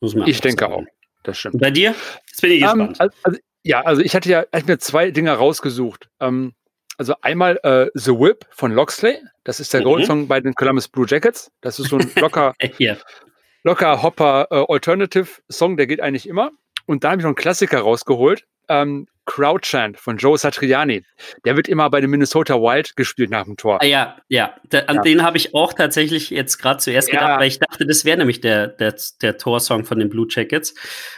Mhm. 0.00 0.24
ich 0.26 0.40
denke 0.40 0.64
sagen. 0.64 0.72
auch. 0.74 0.84
Das 1.22 1.38
stimmt. 1.38 1.54
Und 1.54 1.60
bei 1.60 1.70
dir? 1.70 1.94
Jetzt 2.28 2.40
bin 2.40 2.52
ich 2.52 2.64
um, 2.64 2.80
ähm, 2.80 2.88
gespannt. 2.88 3.16
Also, 3.22 3.38
ja, 3.62 3.80
also 3.82 4.02
ich 4.02 4.14
hatte 4.14 4.28
ja 4.28 4.44
ich 4.56 4.66
mir 4.66 4.78
zwei 4.78 5.10
Dinge 5.10 5.32
rausgesucht. 5.32 6.08
Ähm, 6.20 6.54
also 6.98 7.14
einmal 7.22 7.58
äh, 7.62 7.86
The 7.94 8.10
Whip 8.10 8.44
von 8.50 8.72
Loxley. 8.72 9.18
Das 9.44 9.60
ist 9.60 9.72
der 9.72 9.80
mhm. 9.80 9.84
Goldsong 9.84 10.28
bei 10.28 10.40
den 10.40 10.54
Columbus 10.54 10.88
Blue 10.88 11.06
Jackets. 11.08 11.50
Das 11.60 11.78
ist 11.78 11.88
so 11.88 11.98
ein 11.98 12.10
locker, 12.16 12.54
locker 13.62 14.02
Hopper 14.02 14.48
äh, 14.50 14.64
Alternative 14.68 15.28
Song, 15.48 15.76
der 15.76 15.86
geht 15.86 16.00
eigentlich 16.00 16.28
immer. 16.28 16.50
Und 16.86 17.04
da 17.04 17.10
habe 17.10 17.20
ich 17.20 17.22
noch 17.22 17.30
einen 17.30 17.36
Klassiker 17.36 17.80
rausgeholt. 17.80 18.46
Ähm, 18.68 19.06
Crowdchant 19.28 19.98
von 19.98 20.16
Joe 20.16 20.38
Satriani. 20.38 21.04
Der 21.44 21.54
wird 21.54 21.68
immer 21.68 21.90
bei 21.90 22.00
den 22.00 22.08
Minnesota 22.08 22.54
Wild 22.54 22.96
gespielt 22.96 23.30
nach 23.30 23.44
dem 23.44 23.58
Tor. 23.58 23.78
Ah, 23.82 23.84
ja, 23.84 24.16
ja. 24.28 24.54
Da, 24.70 24.80
an 24.80 24.96
ja. 24.96 25.02
den 25.02 25.22
habe 25.22 25.36
ich 25.36 25.54
auch 25.54 25.74
tatsächlich 25.74 26.30
jetzt 26.30 26.56
gerade 26.56 26.80
zuerst 26.80 27.12
ja. 27.12 27.20
gedacht, 27.20 27.40
weil 27.40 27.48
ich 27.48 27.58
dachte, 27.58 27.86
das 27.86 28.06
wäre 28.06 28.16
nämlich 28.16 28.40
der, 28.40 28.68
der, 28.68 28.94
der 29.20 29.36
Torsong 29.36 29.84
von 29.84 29.98
den 29.98 30.08
Blue 30.08 30.26
Jackets. 30.28 30.74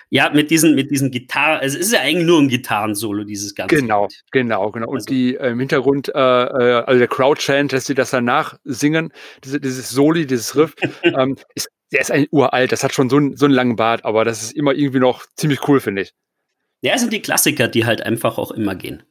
Ja, 0.09 0.29
mit 0.31 0.51
diesen, 0.51 0.75
mit 0.75 0.91
diesen 0.91 1.13
Gitarren, 1.13 1.61
es 1.63 1.77
ist 1.77 1.93
ja 1.93 2.01
eigentlich 2.01 2.27
nur 2.27 2.41
ein 2.41 2.49
Gitarrensolo, 2.49 3.23
dieses 3.23 3.55
Ganze. 3.55 3.77
Genau, 3.77 4.03
Lied. 4.03 4.21
genau, 4.33 4.71
genau. 4.73 4.89
Und 4.89 4.97
also. 4.97 5.07
die 5.07 5.37
äh, 5.37 5.51
im 5.51 5.61
Hintergrund, 5.61 6.09
äh, 6.09 6.19
äh, 6.19 6.83
also 6.85 6.99
der 6.99 7.09
Crowdchant, 7.09 7.73
dass 7.73 7.87
sie 7.87 7.95
das 7.95 8.11
danach 8.11 8.59
singen, 8.65 9.13
diese, 9.45 9.61
dieses 9.61 9.89
Soli, 9.89 10.27
dieses 10.27 10.57
Riff, 10.57 10.75
ähm, 11.05 11.37
ist, 11.55 11.69
der 11.93 12.01
ist 12.01 12.11
eigentlich 12.11 12.33
uralt, 12.33 12.73
das 12.73 12.83
hat 12.83 12.93
schon 12.93 13.09
so, 13.09 13.19
ein, 13.19 13.37
so 13.37 13.47
einen 13.47 13.55
langen 13.55 13.77
Bart, 13.77 14.05
aber 14.05 14.25
das 14.25 14.43
ist 14.43 14.53
immer 14.53 14.75
irgendwie 14.75 14.99
noch 14.99 15.27
ziemlich 15.37 15.69
cool, 15.69 15.79
finde 15.79 16.03
ich. 16.03 16.13
Ja, 16.83 16.95
es 16.95 17.01
sind 17.01 17.13
die 17.13 17.23
Klassiker, 17.23 17.69
die 17.69 17.85
halt 17.85 18.03
einfach 18.03 18.39
auch 18.39 18.51
immer 18.51 18.75
gehen. 18.75 19.03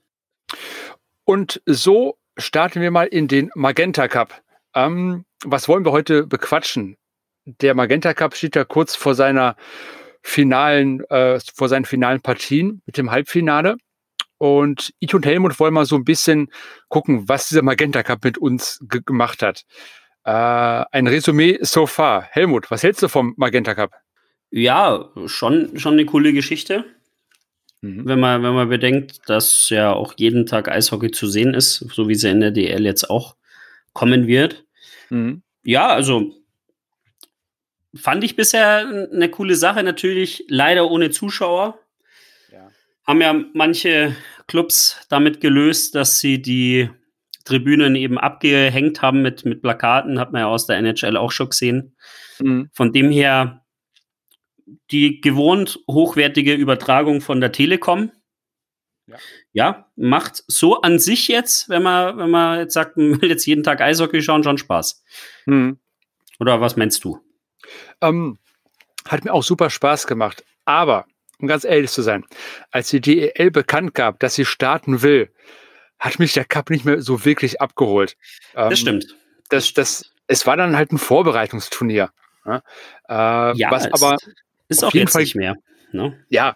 Und 1.23 1.61
so 1.65 2.17
starten 2.37 2.81
wir 2.81 2.91
mal 2.91 3.07
in 3.07 3.27
den 3.27 3.51
Magenta 3.53 4.07
Cup. 4.07 4.41
Ähm, 4.73 5.25
was 5.43 5.67
wollen 5.67 5.85
wir 5.85 5.91
heute 5.91 6.25
bequatschen? 6.25 6.97
Der 7.45 7.75
Magenta 7.75 8.13
Cup 8.13 8.35
steht 8.35 8.55
ja 8.55 8.63
kurz 8.63 8.95
vor 8.95 9.15
seiner 9.15 9.55
finalen, 10.23 11.03
äh, 11.09 11.39
vor 11.53 11.69
seinen 11.69 11.85
finalen 11.85 12.21
Partien 12.21 12.81
mit 12.85 12.97
dem 12.97 13.11
Halbfinale. 13.11 13.77
Und 14.37 14.93
ich 14.99 15.13
und 15.13 15.25
Helmut 15.25 15.59
wollen 15.59 15.73
mal 15.73 15.85
so 15.85 15.95
ein 15.95 16.05
bisschen 16.05 16.49
gucken, 16.87 17.27
was 17.27 17.49
dieser 17.49 17.61
Magenta 17.61 18.03
Cup 18.03 18.23
mit 18.23 18.37
uns 18.37 18.79
gemacht 18.81 19.43
hat. 19.43 19.65
Äh, 20.23 20.31
ein 20.31 21.07
Resümee 21.07 21.59
so 21.61 21.85
far. 21.85 22.23
Helmut, 22.23 22.71
was 22.71 22.83
hältst 22.83 23.03
du 23.03 23.07
vom 23.07 23.33
Magenta 23.37 23.75
Cup? 23.75 23.91
Ja, 24.49 25.11
schon, 25.25 25.77
schon 25.77 25.93
eine 25.93 26.05
coole 26.05 26.33
Geschichte. 26.33 26.85
Mhm. 27.81 28.05
Wenn, 28.05 28.19
man, 28.19 28.43
wenn 28.43 28.53
man 28.53 28.69
bedenkt, 28.69 29.21
dass 29.27 29.69
ja 29.69 29.93
auch 29.93 30.13
jeden 30.17 30.45
Tag 30.45 30.67
Eishockey 30.69 31.11
zu 31.11 31.27
sehen 31.27 31.53
ist, 31.53 31.85
so 31.93 32.09
wie 32.09 32.13
ja 32.13 32.29
in 32.29 32.41
der 32.41 32.51
DL 32.51 32.83
jetzt 32.85 33.09
auch 33.09 33.35
kommen 33.93 34.27
wird. 34.27 34.65
Mhm. 35.09 35.41
Ja, 35.63 35.87
also 35.87 36.33
fand 37.95 38.23
ich 38.23 38.35
bisher 38.35 39.09
eine 39.11 39.29
coole 39.29 39.55
Sache. 39.55 39.83
Natürlich 39.83 40.45
leider 40.49 40.89
ohne 40.91 41.09
Zuschauer. 41.09 41.79
Ja. 42.51 42.69
Haben 43.07 43.21
ja 43.21 43.33
manche 43.53 44.15
Clubs 44.47 44.97
damit 45.09 45.41
gelöst, 45.41 45.95
dass 45.95 46.19
sie 46.19 46.41
die 46.41 46.89
Tribünen 47.45 47.95
eben 47.95 48.17
abgehängt 48.17 49.01
haben 49.01 49.21
mit, 49.21 49.45
mit 49.45 49.61
Plakaten. 49.61 50.19
Hat 50.19 50.33
man 50.33 50.41
ja 50.41 50.47
aus 50.47 50.67
der 50.67 50.77
NHL 50.77 51.17
auch 51.17 51.31
schon 51.31 51.49
gesehen. 51.49 51.95
Mhm. 52.39 52.69
Von 52.73 52.91
dem 52.91 53.09
her 53.09 53.58
die 54.91 55.21
gewohnt 55.21 55.79
hochwertige 55.89 56.53
Übertragung 56.53 57.21
von 57.21 57.41
der 57.41 57.51
Telekom. 57.51 58.11
Ja. 59.07 59.17
ja. 59.53 59.85
macht 59.95 60.43
so 60.47 60.81
an 60.81 60.99
sich 60.99 61.27
jetzt, 61.27 61.69
wenn 61.69 61.83
man, 61.83 62.17
wenn 62.17 62.29
man 62.29 62.59
jetzt 62.59 62.73
sagt, 62.73 62.97
man 62.97 63.21
will 63.21 63.29
jetzt 63.29 63.45
jeden 63.45 63.63
Tag 63.63 63.81
Eishockey 63.81 64.21
schauen, 64.21 64.43
schon 64.43 64.57
Spaß. 64.57 65.03
Hm. 65.45 65.79
Oder 66.39 66.61
was 66.61 66.75
meinst 66.77 67.03
du? 67.03 67.19
Ähm, 68.01 68.37
hat 69.07 69.25
mir 69.25 69.33
auch 69.33 69.43
super 69.43 69.69
Spaß 69.69 70.07
gemacht. 70.07 70.43
Aber, 70.65 71.05
um 71.39 71.47
ganz 71.47 71.63
ehrlich 71.63 71.91
zu 71.91 72.01
sein, 72.01 72.25
als 72.71 72.89
die 72.89 73.01
DEL 73.01 73.51
bekannt 73.51 73.93
gab, 73.93 74.19
dass 74.19 74.35
sie 74.35 74.45
starten 74.45 75.01
will, 75.01 75.31
hat 75.99 76.19
mich 76.19 76.33
der 76.33 76.45
Cup 76.45 76.69
nicht 76.69 76.85
mehr 76.85 77.01
so 77.01 77.25
wirklich 77.25 77.59
abgeholt. 77.59 78.15
Ähm, 78.55 78.69
das 78.69 78.79
stimmt. 78.79 79.15
Das, 79.49 79.73
das, 79.73 80.11
es 80.27 80.47
war 80.47 80.55
dann 80.55 80.77
halt 80.77 80.91
ein 80.91 80.97
Vorbereitungsturnier. 80.97 82.11
Ja, 82.45 82.63
äh, 83.09 83.57
ja 83.57 83.71
was 83.71 83.91
aber 83.91 84.17
ist 84.69 84.83
auf 84.83 84.89
auch 84.89 84.93
jeden 84.93 85.09
Fall 85.09 85.23
nicht 85.23 85.35
mehr. 85.35 85.55
Ne? 85.91 86.17
Ja, 86.29 86.55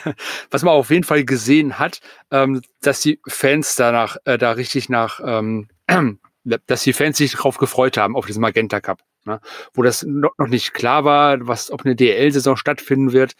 was 0.50 0.62
man 0.62 0.74
auf 0.74 0.90
jeden 0.90 1.04
Fall 1.04 1.24
gesehen 1.24 1.78
hat, 1.78 2.00
ähm, 2.30 2.60
dass 2.82 3.00
die 3.00 3.18
Fans 3.26 3.76
danach 3.76 4.16
äh, 4.24 4.36
da 4.38 4.52
richtig 4.52 4.88
nach, 4.88 5.20
ähm, 5.24 5.68
dass 6.44 6.82
die 6.82 6.92
Fans 6.92 7.16
sich 7.16 7.32
darauf 7.32 7.56
gefreut 7.56 7.96
haben 7.96 8.14
auf 8.14 8.26
diesen 8.26 8.42
Magenta 8.42 8.80
Cup, 8.80 9.00
ne? 9.24 9.40
wo 9.72 9.82
das 9.82 10.02
noch, 10.02 10.36
noch 10.38 10.48
nicht 10.48 10.74
klar 10.74 11.04
war, 11.04 11.46
was 11.46 11.70
ob 11.70 11.84
eine 11.84 11.96
DL-Saison 11.96 12.56
stattfinden 12.56 13.12
wird. 13.12 13.32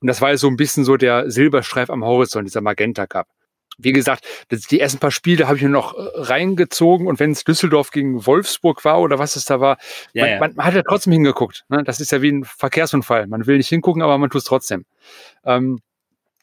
Und 0.00 0.08
das 0.08 0.20
war 0.20 0.28
ja 0.30 0.36
so 0.36 0.48
ein 0.48 0.56
bisschen 0.56 0.84
so 0.84 0.98
der 0.98 1.30
Silberstreif 1.30 1.88
am 1.88 2.04
Horizont, 2.04 2.46
dieser 2.46 2.60
Magenta 2.60 3.06
Cup 3.06 3.26
wie 3.78 3.92
gesagt, 3.92 4.26
die 4.70 4.80
ersten 4.80 4.98
paar 4.98 5.10
Spiele 5.10 5.46
habe 5.46 5.56
ich 5.56 5.62
mir 5.62 5.68
noch 5.68 5.94
äh, 5.94 6.08
reingezogen 6.14 7.06
und 7.06 7.20
wenn 7.20 7.32
es 7.32 7.44
Düsseldorf 7.44 7.90
gegen 7.90 8.26
Wolfsburg 8.26 8.84
war 8.84 9.00
oder 9.00 9.18
was 9.18 9.36
es 9.36 9.44
da 9.44 9.60
war, 9.60 9.78
ja, 10.12 10.24
man, 10.24 10.30
ja. 10.30 10.38
man, 10.38 10.64
hat 10.64 10.74
ja 10.74 10.82
trotzdem 10.82 11.12
hingeguckt. 11.12 11.64
Ne? 11.68 11.82
Das 11.84 12.00
ist 12.00 12.12
ja 12.12 12.22
wie 12.22 12.32
ein 12.32 12.44
Verkehrsunfall. 12.44 13.26
Man 13.26 13.46
will 13.46 13.58
nicht 13.58 13.68
hingucken, 13.68 14.02
aber 14.02 14.18
man 14.18 14.30
tut 14.30 14.40
es 14.40 14.44
trotzdem. 14.44 14.84
Ähm, 15.44 15.80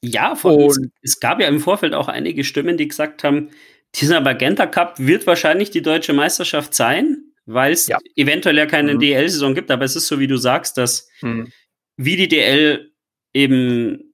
ja, 0.01 0.35
von, 0.35 0.91
es 1.01 1.19
gab 1.19 1.39
ja 1.39 1.47
im 1.47 1.59
Vorfeld 1.59 1.93
auch 1.93 2.07
einige 2.07 2.43
Stimmen, 2.43 2.77
die 2.77 2.87
gesagt 2.87 3.23
haben, 3.23 3.49
dieser 3.95 4.21
Magenta 4.21 4.65
Cup 4.65 4.99
wird 4.99 5.25
wahrscheinlich 5.27 5.71
die 5.71 5.81
deutsche 5.81 6.13
Meisterschaft 6.13 6.73
sein, 6.73 7.23
weil 7.45 7.71
es 7.71 7.87
ja. 7.87 7.99
eventuell 8.15 8.57
ja 8.57 8.65
keine 8.65 8.95
mhm. 8.95 8.99
DL-Saison 8.99 9.53
gibt, 9.53 9.71
aber 9.71 9.85
es 9.85 9.95
ist 9.95 10.07
so, 10.07 10.19
wie 10.19 10.27
du 10.27 10.37
sagst, 10.37 10.77
dass 10.77 11.07
mhm. 11.21 11.51
wie 11.95 12.17
die 12.17 12.27
DL 12.27 12.91
eben 13.33 14.12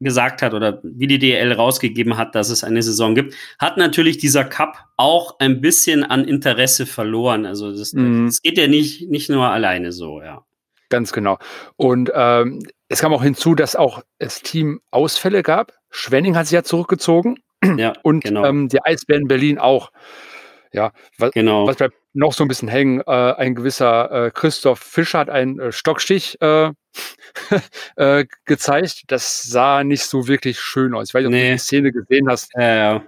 gesagt 0.00 0.42
hat 0.42 0.52
oder 0.52 0.80
wie 0.82 1.06
die 1.06 1.18
DL 1.18 1.52
rausgegeben 1.52 2.16
hat, 2.16 2.34
dass 2.34 2.50
es 2.50 2.64
eine 2.64 2.82
Saison 2.82 3.14
gibt, 3.14 3.34
hat 3.58 3.76
natürlich 3.76 4.18
dieser 4.18 4.44
Cup 4.44 4.84
auch 4.96 5.38
ein 5.38 5.60
bisschen 5.60 6.04
an 6.04 6.24
Interesse 6.24 6.86
verloren. 6.86 7.46
Also 7.46 7.76
das, 7.76 7.92
mhm. 7.92 8.26
das 8.26 8.42
geht 8.42 8.58
ja 8.58 8.68
nicht, 8.68 9.08
nicht 9.10 9.30
nur 9.30 9.48
alleine 9.48 9.92
so, 9.92 10.20
ja. 10.20 10.44
Ganz 10.88 11.12
genau. 11.12 11.38
Und 11.76 12.12
ähm, 12.14 12.62
es 12.88 13.00
kam 13.00 13.12
auch 13.12 13.22
hinzu, 13.22 13.54
dass 13.54 13.74
auch 13.74 14.02
das 14.18 14.42
Team 14.42 14.80
Ausfälle 14.90 15.42
gab. 15.42 15.72
Schwenning 15.90 16.36
hat 16.36 16.46
sich 16.46 16.54
ja 16.54 16.62
zurückgezogen. 16.62 17.38
Ja, 17.76 17.94
und 18.02 18.22
genau. 18.22 18.44
ähm, 18.44 18.68
die 18.68 18.84
Eisbären 18.84 19.26
Berlin 19.26 19.58
auch. 19.58 19.90
Ja, 20.72 20.92
was, 21.18 21.32
genau. 21.32 21.66
was 21.66 21.76
bleibt 21.76 21.96
noch 22.12 22.32
so 22.32 22.44
ein 22.44 22.48
bisschen 22.48 22.68
hängen? 22.68 23.00
Äh, 23.00 23.10
ein 23.10 23.54
gewisser 23.54 24.26
äh, 24.26 24.30
Christoph 24.30 24.78
Fischer 24.78 25.20
hat 25.20 25.30
einen 25.30 25.58
äh, 25.58 25.72
Stockstich 25.72 26.38
äh, 27.96 28.24
gezeigt. 28.44 29.04
Das 29.08 29.42
sah 29.42 29.84
nicht 29.84 30.04
so 30.04 30.28
wirklich 30.28 30.60
schön 30.60 30.94
aus. 30.94 31.08
Ich 31.08 31.14
weiß 31.14 31.20
nicht, 31.20 31.28
ob 31.28 31.32
nee. 31.32 31.48
du 31.48 31.52
die 31.52 31.58
Szene 31.58 31.92
gesehen 31.92 32.28
hast. 32.28 32.50
Ja, 32.54 33.02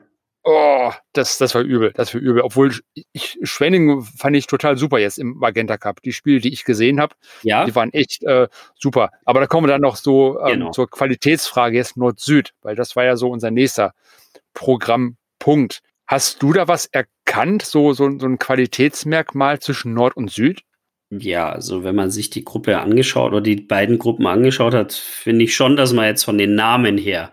Oh, 0.51 0.93
das, 1.13 1.37
das 1.37 1.55
war 1.55 1.61
übel, 1.61 1.93
das 1.93 2.15
war 2.15 2.23
übel. 2.23 2.41
Obwohl 2.41 2.73
ich, 3.13 3.39
Schwenning 3.43 4.03
fand 4.03 4.35
ich 4.35 4.47
total 4.47 4.79
super 4.79 4.99
jetzt 4.99 5.19
im 5.19 5.35
Magenta 5.37 5.77
Cup. 5.77 6.01
Die 6.01 6.15
Spiele, 6.15 6.41
die 6.41 6.53
ich 6.53 6.65
gesehen 6.65 7.01
habe, 7.01 7.15
ja. 7.43 7.67
die 7.67 7.75
waren 7.75 7.93
echt 7.93 8.23
äh, 8.23 8.49
super. 8.75 9.11
Aber 9.27 9.41
da 9.41 9.47
kommen 9.47 9.67
wir 9.67 9.73
dann 9.73 9.83
noch 9.83 9.97
so 9.97 10.41
ähm, 10.41 10.61
genau. 10.61 10.71
zur 10.71 10.89
Qualitätsfrage 10.89 11.77
jetzt 11.77 11.99
Nord-Süd, 11.99 12.55
weil 12.63 12.77
das 12.77 12.97
war 12.97 13.05
ja 13.05 13.17
so 13.17 13.29
unser 13.29 13.51
nächster 13.51 13.93
Programmpunkt. 14.55 15.81
Hast 16.07 16.43
du 16.43 16.55
da 16.55 16.67
was 16.67 16.87
erkannt, 16.87 17.63
so, 17.63 17.93
so, 17.93 18.19
so 18.19 18.27
ein 18.27 18.39
Qualitätsmerkmal 18.39 19.59
zwischen 19.59 19.93
Nord 19.93 20.17
und 20.17 20.31
Süd? 20.31 20.63
Ja, 21.11 21.51
also 21.51 21.85
wenn 21.85 21.95
man 21.95 22.11
sich 22.11 22.31
die 22.31 22.45
Gruppe 22.45 22.79
angeschaut 22.79 23.33
oder 23.33 23.41
die 23.41 23.57
beiden 23.57 23.99
Gruppen 23.99 24.27
angeschaut 24.27 24.75
hat, 24.75 24.93
finde 24.93 25.45
ich 25.45 25.57
schon, 25.57 25.77
dass 25.77 25.93
man 25.93 26.05
jetzt 26.05 26.25
von 26.25 26.37
den 26.37 26.55
Namen 26.55 26.99
her 26.99 27.33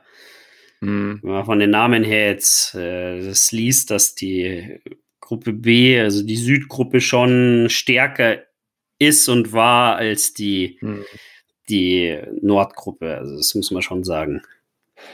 Mhm. 0.81 1.19
Wenn 1.21 1.31
man 1.31 1.45
von 1.45 1.59
den 1.59 1.69
Namen 1.69 2.03
her 2.03 2.27
jetzt 2.27 2.75
äh, 2.75 3.25
das 3.25 3.51
liest, 3.51 3.91
dass 3.91 4.15
die 4.15 4.79
Gruppe 5.19 5.53
B, 5.53 5.99
also 5.99 6.23
die 6.23 6.37
Südgruppe 6.37 7.01
schon 7.01 7.67
stärker 7.69 8.43
ist 8.99 9.27
und 9.27 9.51
war 9.53 9.95
als 9.95 10.33
die, 10.33 10.77
mhm. 10.81 11.05
die 11.69 12.19
Nordgruppe. 12.41 13.17
Also 13.17 13.35
das 13.37 13.55
muss 13.55 13.71
man 13.71 13.81
schon 13.81 14.03
sagen. 14.03 14.41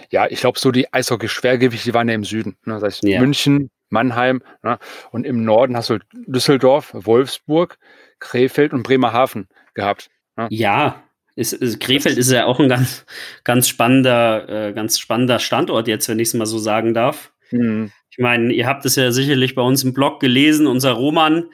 Ja, 0.09 0.27
ich 0.29 0.41
glaube, 0.41 0.59
so 0.59 0.71
die 0.71 0.93
Eishockey-Schwergewichte, 0.93 1.89
die 1.89 1.93
waren 1.93 2.09
ja 2.09 2.15
im 2.15 2.23
Süden. 2.23 2.57
Ne? 2.65 2.75
Das 2.75 2.83
heißt 2.83 3.03
ja. 3.03 3.19
München, 3.19 3.71
Mannheim 3.89 4.43
ne? 4.63 4.77
und 5.11 5.25
im 5.25 5.43
Norden 5.43 5.75
hast 5.75 5.89
du 5.89 5.99
Düsseldorf, 6.13 6.91
Wolfsburg, 6.93 7.77
Krefeld 8.21 8.71
und 8.71 8.83
Bremerhaven 8.83 9.49
gehabt. 9.73 10.09
Ne? 10.37 10.47
Ja, 10.49 11.03
ist, 11.35 11.53
ist, 11.53 11.79
Krefeld 11.79 12.17
ist 12.17 12.31
ja 12.31 12.45
auch 12.45 12.59
ein 12.59 12.69
ganz, 12.69 13.05
ganz 13.43 13.67
spannender, 13.67 14.69
äh, 14.69 14.73
ganz 14.73 14.99
spannender 14.99 15.39
Standort 15.39 15.87
jetzt, 15.87 16.07
wenn 16.07 16.19
ich 16.19 16.29
es 16.29 16.33
mal 16.33 16.45
so 16.45 16.57
sagen 16.57 16.93
darf. 16.93 17.33
Mhm. 17.51 17.91
Ich 18.09 18.17
meine, 18.17 18.53
ihr 18.53 18.67
habt 18.67 18.85
es 18.85 18.95
ja 18.95 19.11
sicherlich 19.11 19.55
bei 19.55 19.61
uns 19.61 19.83
im 19.83 19.93
Blog 19.93 20.19
gelesen, 20.19 20.67
unser 20.67 20.91
Roman, 20.91 21.49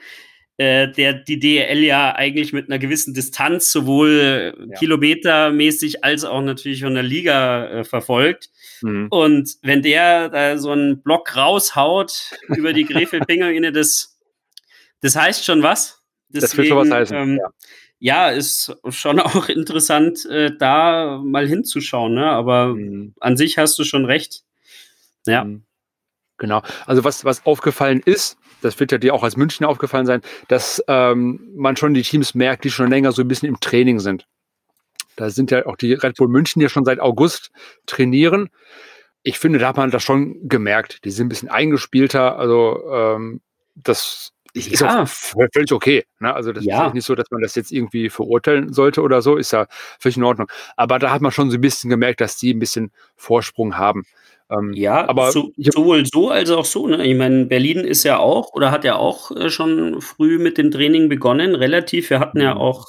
äh, 0.56 0.88
der 0.90 1.14
die 1.14 1.38
DL 1.38 1.78
ja 1.84 2.14
eigentlich 2.14 2.52
mit 2.52 2.68
einer 2.68 2.80
gewissen 2.80 3.14
Distanz 3.14 3.70
sowohl 3.70 4.54
ja. 4.58 4.78
kilometermäßig 4.78 6.04
als 6.04 6.24
auch 6.24 6.42
natürlich 6.42 6.82
von 6.82 6.94
der 6.94 7.04
Liga 7.04 7.68
äh, 7.68 7.84
verfolgt. 7.84 8.50
Mhm. 8.82 9.06
Und 9.10 9.56
wenn 9.62 9.82
der 9.82 10.28
da 10.28 10.58
so 10.58 10.72
einen 10.72 11.02
Block 11.02 11.36
raushaut 11.36 12.32
über 12.48 12.72
die 12.72 12.84
Krefeld-Pinguine, 12.86 13.70
das, 13.70 14.18
das 15.00 15.14
heißt 15.14 15.44
schon 15.44 15.62
was. 15.62 15.97
Deswegen, 16.28 16.40
das 16.40 16.56
wird 16.56 16.66
schon 16.68 16.78
was 16.78 16.90
heißen. 16.90 17.16
Ähm, 17.16 17.38
ja 17.42 17.50
ja, 17.98 18.28
ist 18.28 18.76
schon 18.90 19.20
auch 19.20 19.48
interessant, 19.48 20.24
äh, 20.26 20.56
da 20.56 21.20
mal 21.22 21.46
hinzuschauen, 21.46 22.14
ne? 22.14 22.26
Aber 22.30 22.68
mhm. 22.68 23.14
an 23.20 23.36
sich 23.36 23.58
hast 23.58 23.78
du 23.78 23.84
schon 23.84 24.04
recht. 24.04 24.44
Ja. 25.26 25.44
Mhm. 25.44 25.64
Genau. 26.38 26.62
Also 26.86 27.02
was, 27.02 27.24
was 27.24 27.44
aufgefallen 27.46 28.00
ist, 28.04 28.38
das 28.60 28.78
wird 28.78 28.92
ja 28.92 28.98
dir 28.98 29.12
auch 29.12 29.24
als 29.24 29.36
München 29.36 29.66
aufgefallen 29.66 30.06
sein, 30.06 30.22
dass 30.46 30.82
ähm, 30.86 31.40
man 31.56 31.76
schon 31.76 31.94
die 31.94 32.02
Teams 32.02 32.34
merkt, 32.34 32.64
die 32.64 32.70
schon 32.70 32.90
länger 32.90 33.10
so 33.10 33.22
ein 33.22 33.28
bisschen 33.28 33.48
im 33.48 33.58
Training 33.58 33.98
sind. 33.98 34.26
Da 35.16 35.30
sind 35.30 35.50
ja 35.50 35.66
auch 35.66 35.76
die 35.76 35.94
Red 35.94 36.16
Bull 36.16 36.28
München, 36.28 36.60
die 36.60 36.68
schon 36.68 36.84
seit 36.84 37.00
August 37.00 37.50
trainieren. 37.86 38.50
Ich 39.24 39.40
finde, 39.40 39.58
da 39.58 39.68
hat 39.68 39.76
man 39.76 39.90
das 39.90 40.04
schon 40.04 40.48
gemerkt. 40.48 41.04
Die 41.04 41.10
sind 41.10 41.26
ein 41.26 41.28
bisschen 41.28 41.48
eingespielter. 41.48 42.38
Also 42.38 42.84
ähm, 42.92 43.40
das 43.74 44.32
ist 44.54 44.80
ja. 44.80 45.04
völlig 45.06 45.72
okay. 45.72 46.04
Ne? 46.20 46.34
Also 46.34 46.52
das 46.52 46.64
ja. 46.64 46.86
ist 46.86 46.94
nicht 46.94 47.04
so, 47.04 47.14
dass 47.14 47.30
man 47.30 47.42
das 47.42 47.54
jetzt 47.54 47.72
irgendwie 47.72 48.08
verurteilen 48.10 48.72
sollte 48.72 49.02
oder 49.02 49.22
so, 49.22 49.36
ist 49.36 49.52
ja 49.52 49.66
völlig 49.98 50.16
in 50.16 50.24
Ordnung. 50.24 50.48
Aber 50.76 50.98
da 50.98 51.10
hat 51.10 51.22
man 51.22 51.32
schon 51.32 51.50
so 51.50 51.56
ein 51.56 51.60
bisschen 51.60 51.90
gemerkt, 51.90 52.20
dass 52.20 52.36
die 52.36 52.54
ein 52.54 52.58
bisschen 52.58 52.90
Vorsprung 53.16 53.76
haben. 53.76 54.04
Ähm, 54.50 54.72
ja, 54.72 55.06
aber 55.06 55.30
so, 55.30 55.52
sowohl 55.58 56.06
so 56.06 56.30
als 56.30 56.50
auch 56.50 56.64
so. 56.64 56.86
Ne? 56.86 57.06
Ich 57.06 57.16
meine, 57.16 57.46
Berlin 57.46 57.80
ist 57.80 58.04
ja 58.04 58.18
auch 58.18 58.54
oder 58.54 58.70
hat 58.70 58.84
ja 58.84 58.96
auch 58.96 59.30
äh, 59.30 59.50
schon 59.50 60.00
früh 60.00 60.38
mit 60.38 60.56
dem 60.56 60.70
Training 60.70 61.08
begonnen, 61.08 61.54
relativ. 61.54 62.08
Wir 62.08 62.18
hatten 62.18 62.40
ja 62.40 62.54
mhm. 62.54 62.60
auch 62.60 62.86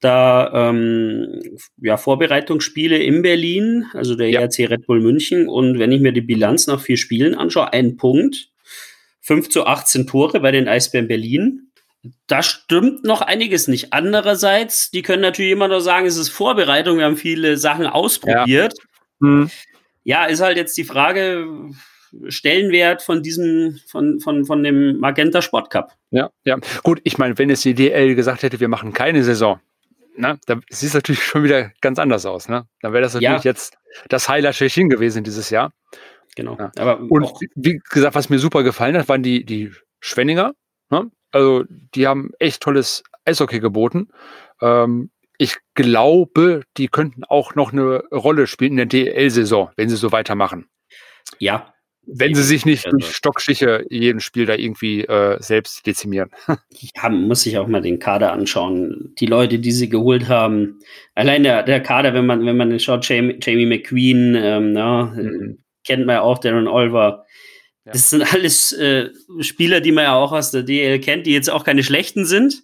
da 0.00 0.70
ähm, 0.70 1.40
ja, 1.80 1.96
Vorbereitungsspiele 1.96 2.98
in 2.98 3.22
Berlin, 3.22 3.86
also 3.94 4.14
der 4.14 4.30
ja. 4.30 4.40
ERC 4.40 4.70
Red 4.70 4.86
Bull 4.86 5.00
München. 5.00 5.48
Und 5.48 5.78
wenn 5.78 5.92
ich 5.92 6.00
mir 6.00 6.12
die 6.12 6.20
Bilanz 6.20 6.66
nach 6.66 6.80
vier 6.80 6.96
Spielen 6.96 7.34
anschaue, 7.34 7.72
ein 7.72 7.96
Punkt 7.96 8.51
5 9.22 9.48
zu 9.48 9.66
18 9.66 10.06
Tore 10.06 10.40
bei 10.40 10.50
den 10.50 10.68
Eisbären 10.68 11.08
Berlin. 11.08 11.72
Da 12.26 12.42
stimmt 12.42 13.04
noch 13.04 13.20
einiges 13.20 13.68
nicht. 13.68 13.92
Andererseits, 13.92 14.90
die 14.90 15.02
können 15.02 15.22
natürlich 15.22 15.52
immer 15.52 15.68
noch 15.68 15.80
sagen, 15.80 16.06
es 16.06 16.16
ist 16.16 16.30
Vorbereitung, 16.30 16.98
wir 16.98 17.04
haben 17.04 17.16
viele 17.16 17.56
Sachen 17.56 17.86
ausprobiert. 17.86 18.74
Ja, 18.78 19.26
mhm. 19.26 19.50
ja 20.02 20.24
ist 20.24 20.40
halt 20.40 20.56
jetzt 20.56 20.76
die 20.76 20.84
Frage, 20.84 21.46
Stellenwert 22.28 23.02
von 23.02 23.22
diesem, 23.22 23.80
von, 23.86 24.20
von, 24.20 24.44
von 24.44 24.62
dem 24.62 24.98
Magenta 24.98 25.42
Sport 25.42 25.70
Cup. 25.70 25.92
Ja, 26.10 26.30
ja. 26.44 26.58
Gut, 26.82 27.00
ich 27.04 27.18
meine, 27.18 27.38
wenn 27.38 27.50
es 27.50 27.62
die 27.62 27.74
DL 27.74 28.14
gesagt 28.14 28.42
hätte, 28.42 28.60
wir 28.60 28.68
machen 28.68 28.92
keine 28.92 29.24
Saison, 29.24 29.60
na, 30.16 30.38
dann 30.46 30.62
sieht 30.68 30.88
es 30.88 30.94
natürlich 30.94 31.22
schon 31.22 31.42
wieder 31.42 31.70
ganz 31.80 31.98
anders 31.98 32.26
aus. 32.26 32.48
Ne? 32.48 32.66
Dann 32.80 32.92
wäre 32.92 33.02
das 33.02 33.14
natürlich 33.14 33.44
ja. 33.44 33.50
jetzt 33.50 33.78
das 34.08 34.28
Highlight 34.28 34.56
schlechthin 34.56 34.90
gewesen 34.90 35.24
dieses 35.24 35.50
Jahr. 35.50 35.72
Genau. 36.36 36.56
Ja. 36.58 36.72
Aber 36.78 37.00
und 37.00 37.30
wie 37.54 37.80
gesagt, 37.90 38.14
was 38.14 38.30
mir 38.30 38.38
super 38.38 38.62
gefallen 38.62 38.96
hat, 38.96 39.08
waren 39.08 39.22
die, 39.22 39.44
die 39.44 39.72
Schwenninger. 40.00 40.54
Ne? 40.90 41.10
Also 41.30 41.64
die 41.68 42.06
haben 42.06 42.30
echt 42.38 42.62
tolles 42.62 43.02
Eishockey 43.24 43.60
geboten. 43.60 44.08
Ähm, 44.60 45.10
ich 45.38 45.56
glaube, 45.74 46.62
die 46.76 46.88
könnten 46.88 47.24
auch 47.24 47.54
noch 47.54 47.72
eine 47.72 48.04
Rolle 48.12 48.46
spielen 48.46 48.72
in 48.72 48.76
der 48.76 48.86
DL-Saison, 48.86 49.70
wenn 49.76 49.88
sie 49.88 49.96
so 49.96 50.12
weitermachen. 50.12 50.66
Ja. 51.38 51.74
Wenn 52.04 52.34
sie 52.34 52.42
sich 52.42 52.66
nicht 52.66 52.86
also, 52.86 52.98
durch 52.98 53.14
Stockstiche 53.14 53.86
jedem 53.88 54.18
Spiel 54.18 54.44
da 54.44 54.54
irgendwie 54.54 55.04
äh, 55.04 55.40
selbst 55.40 55.86
dezimieren. 55.86 56.30
Ja, 56.96 57.08
muss 57.08 57.42
sich 57.42 57.58
auch 57.58 57.68
mal 57.68 57.80
den 57.80 58.00
Kader 58.00 58.32
anschauen. 58.32 59.14
Die 59.20 59.26
Leute, 59.26 59.60
die 59.60 59.70
sie 59.70 59.88
geholt 59.88 60.28
haben. 60.28 60.80
Allein 61.14 61.44
der, 61.44 61.62
der 61.62 61.80
Kader, 61.80 62.12
wenn 62.12 62.26
man, 62.26 62.44
wenn 62.44 62.56
man 62.56 62.78
schaut, 62.80 63.08
Jamie, 63.08 63.38
Jamie 63.40 63.66
McQueen, 63.66 64.34
ähm, 64.34 64.72
na, 64.72 65.04
mhm 65.04 65.61
kennt 65.84 66.06
man 66.06 66.14
ja 66.16 66.20
auch, 66.22 66.38
Darren 66.38 66.68
Olver. 66.68 67.26
Ja. 67.84 67.92
Das 67.92 68.10
sind 68.10 68.22
alles 68.34 68.72
äh, 68.72 69.10
Spieler, 69.40 69.80
die 69.80 69.92
man 69.92 70.04
ja 70.04 70.14
auch 70.14 70.32
aus 70.32 70.50
der 70.50 70.62
DL 70.62 71.00
kennt, 71.00 71.26
die 71.26 71.32
jetzt 71.32 71.50
auch 71.50 71.64
keine 71.64 71.82
schlechten 71.82 72.24
sind. 72.24 72.62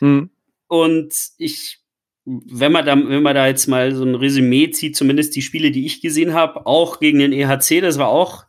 Mhm. 0.00 0.30
Und 0.66 1.14
ich, 1.38 1.78
wenn 2.24 2.72
man, 2.72 2.86
da, 2.86 2.96
wenn 2.96 3.22
man 3.22 3.34
da 3.34 3.46
jetzt 3.46 3.66
mal 3.66 3.94
so 3.94 4.04
ein 4.04 4.14
Resümee 4.14 4.70
zieht, 4.70 4.96
zumindest 4.96 5.36
die 5.36 5.42
Spiele, 5.42 5.70
die 5.70 5.84
ich 5.84 6.00
gesehen 6.00 6.32
habe, 6.32 6.66
auch 6.66 6.98
gegen 6.98 7.18
den 7.18 7.32
EHC, 7.32 7.80
das 7.80 7.98
war 7.98 8.08
auch 8.08 8.44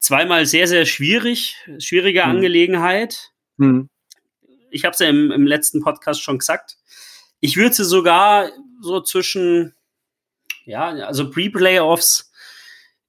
zweimal 0.00 0.44
sehr, 0.46 0.66
sehr 0.66 0.84
schwierig, 0.86 1.56
schwierige 1.78 2.24
mhm. 2.24 2.30
Angelegenheit. 2.30 3.30
Mhm. 3.56 3.88
Ich 4.70 4.84
habe 4.84 4.92
es 4.92 4.98
ja 4.98 5.08
im, 5.08 5.30
im 5.30 5.46
letzten 5.46 5.82
Podcast 5.82 6.20
schon 6.20 6.38
gesagt. 6.38 6.76
Ich 7.40 7.56
würde 7.56 7.74
sie 7.74 7.84
sogar 7.84 8.50
so 8.80 9.00
zwischen, 9.00 9.74
ja, 10.64 10.88
also 10.88 11.30
Pre-Playoffs 11.30 12.32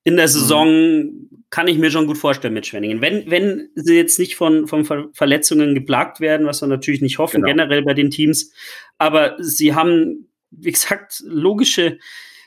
in 0.06 0.16
der 0.16 0.28
mhm. 0.28 0.32
Saison 0.32 1.12
kann 1.50 1.68
ich 1.68 1.78
mir 1.78 1.92
schon 1.92 2.08
gut 2.08 2.18
vorstellen 2.18 2.54
mit 2.54 2.66
Schwenningen. 2.66 3.02
Wenn, 3.02 3.30
wenn 3.30 3.70
sie 3.76 3.96
jetzt 3.96 4.20
nicht 4.20 4.36
von, 4.36 4.68
von 4.68 4.86
Ver 4.86 5.10
Verletzungen 5.14 5.74
geplagt 5.74 6.20
werden, 6.20 6.48
was 6.48 6.62
wir 6.62 6.68
natürlich 6.68 7.02
nicht 7.02 7.18
hoffen, 7.18 7.42
genau. 7.42 7.48
generell 7.48 7.82
bei 7.82 7.94
den 7.94 8.12
Teams, 8.12 8.54
aber 8.98 9.36
sie 9.40 9.74
haben, 9.74 10.30
wie 10.52 10.72
gesagt, 10.72 11.22
logische, 11.26 11.98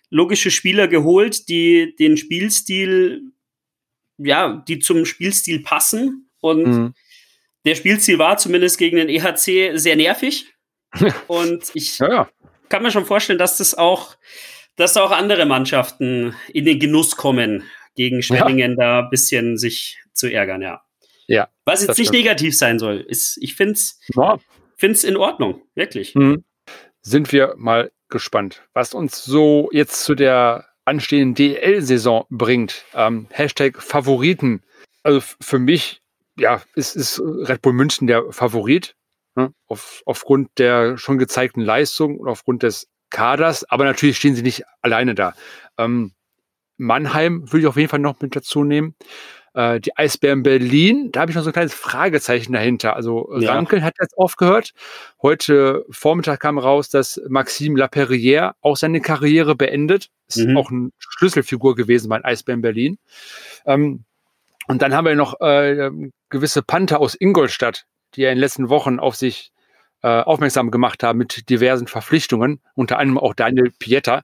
logische 0.09 0.51
Spieler 0.51 0.89
geholt, 0.89 1.49
die 1.49 1.97
den 1.97 2.17
Spielstil, 2.17 3.33
ja, 4.19 4.65
die 4.69 4.79
zum 4.79 5.05
Spielstil 5.05 5.63
passen. 5.63 6.31
Und 6.41 6.67
mhm. 6.67 6.95
der 7.65 7.75
Spielstil 7.75 8.19
war 8.19 8.39
zumindest 8.39 8.79
gegen 8.79 8.99
den 8.99 9.09
EHC 9.09 9.77
sehr 9.77 9.97
nervig. 9.97 10.47
Und 11.27 11.71
ich 11.75 11.99
ja, 11.99 12.09
ja. 12.09 12.31
kann 12.69 12.85
mir 12.85 12.93
schon 12.93 13.05
vorstellen, 13.05 13.39
dass 13.39 13.57
das 13.57 13.75
auch 13.75 14.17
dass 14.79 14.97
auch 14.97 15.11
andere 15.11 15.45
Mannschaften 15.45 16.35
in 16.53 16.65
den 16.65 16.79
Genuss 16.79 17.17
kommen, 17.17 17.65
gegen 17.95 18.23
Schwenningen 18.23 18.71
ja. 18.73 18.77
da 18.77 18.99
ein 19.01 19.11
bisschen 19.11 19.59
sich 19.59 19.99
zu 20.13 20.33
ärgern, 20.33 20.63
ja. 20.63 20.83
Ja. 21.27 21.49
Was 21.65 21.83
jetzt 21.83 21.99
nicht 21.99 22.09
stimmt. 22.09 22.25
negativ 22.25 22.57
sein 22.57 22.79
soll, 22.79 23.01
ist, 23.01 23.37
ich 23.43 23.55
finde 23.57 23.73
es 23.73 23.99
ja. 24.15 24.39
in 24.81 25.17
Ordnung, 25.17 25.63
wirklich. 25.75 26.15
Mhm. 26.15 26.45
Sind 27.03 27.33
wir 27.33 27.55
mal 27.59 27.91
gespannt, 28.09 28.63
was 28.73 28.95
uns 28.95 29.25
so 29.25 29.69
jetzt 29.73 30.05
zu 30.05 30.15
der 30.15 30.67
anstehenden 30.85 31.35
DL-Saison 31.35 32.25
bringt. 32.31 32.85
Ähm, 32.95 33.27
Hashtag 33.31 33.83
Favoriten. 33.83 34.63
Also 35.03 35.21
für 35.41 35.59
mich, 35.59 36.01
ja, 36.39 36.63
ist, 36.75 36.97
ist 36.97 37.21
Red 37.21 37.61
Bull 37.63 37.75
München 37.75 38.07
der 38.07 38.33
Favorit. 38.33 38.95
Ne? 39.35 39.53
Auf, 39.67 40.03
aufgrund 40.07 40.51
der 40.57 40.97
schon 40.97 41.19
gezeigten 41.19 41.61
Leistung 41.61 42.19
und 42.19 42.29
aufgrund 42.29 42.63
des 42.63 42.89
Kaders. 43.11 43.65
Aber 43.65 43.85
natürlich 43.85 44.17
stehen 44.17 44.35
sie 44.35 44.43
nicht 44.43 44.65
alleine 44.83 45.15
da. 45.15 45.35
Ähm, 45.77 46.13
Mannheim 46.77 47.43
würde 47.53 47.61
ich 47.61 47.67
auf 47.67 47.77
jeden 47.77 47.89
Fall 47.89 47.99
noch 47.99 48.21
mit 48.21 48.37
dazu 48.37 48.65
nehmen. 48.65 48.95
Äh, 49.55 49.81
die 49.81 49.97
Eisbären 49.97 50.43
Berlin, 50.45 51.11
da 51.11 51.21
habe 51.21 51.33
ich 51.33 51.37
noch 51.37 51.43
so 51.43 51.51
ein 51.51 51.53
kleines 51.53 51.75
Fragezeichen 51.75 52.53
dahinter. 52.53 52.95
Also 52.95 53.29
ja. 53.39 53.55
Rankel 53.55 53.83
hat 53.83 53.95
jetzt 54.01 54.17
aufgehört. 54.17 54.73
Heute 55.21 55.85
Vormittag 55.91 56.41
kam 56.41 56.59
raus, 56.59 56.89
dass 56.91 57.21
Maxime 57.29 57.79
Laperrière 57.79 58.53
auch 58.61 58.77
seine 58.77 59.01
Karriere 59.01 59.57
beendet. 59.57 60.11
Ist 60.29 60.39
mhm. 60.39 60.57
auch 60.57 60.71
eine 60.71 60.91
Schlüsselfigur 60.99 61.75
gewesen 61.75 62.09
bei 62.09 62.25
Eisbären 62.25 62.63
Berlin. 62.63 62.99
Ähm, 63.67 64.05
und 64.69 64.83
dann 64.83 64.95
haben 64.95 65.07
wir 65.07 65.17
noch 65.17 65.41
äh, 65.41 65.91
gewisse 66.29 66.63
Panther 66.63 67.01
aus 67.01 67.17
Ingolstadt, 67.19 67.87
die 68.15 68.21
ja 68.23 68.29
in 68.29 68.37
den 68.37 68.41
letzten 68.41 68.69
Wochen 68.69 69.01
auf 69.01 69.17
sich 69.17 69.51
äh, 70.03 70.21
aufmerksam 70.21 70.71
gemacht 70.71 71.03
haben 71.03 71.19
mit 71.19 71.49
diversen 71.51 71.87
Verpflichtungen, 71.87 72.61
unter 72.75 72.99
anderem 72.99 73.19
auch 73.19 73.35
Daniel 73.35 73.73
Pieta. 73.79 74.23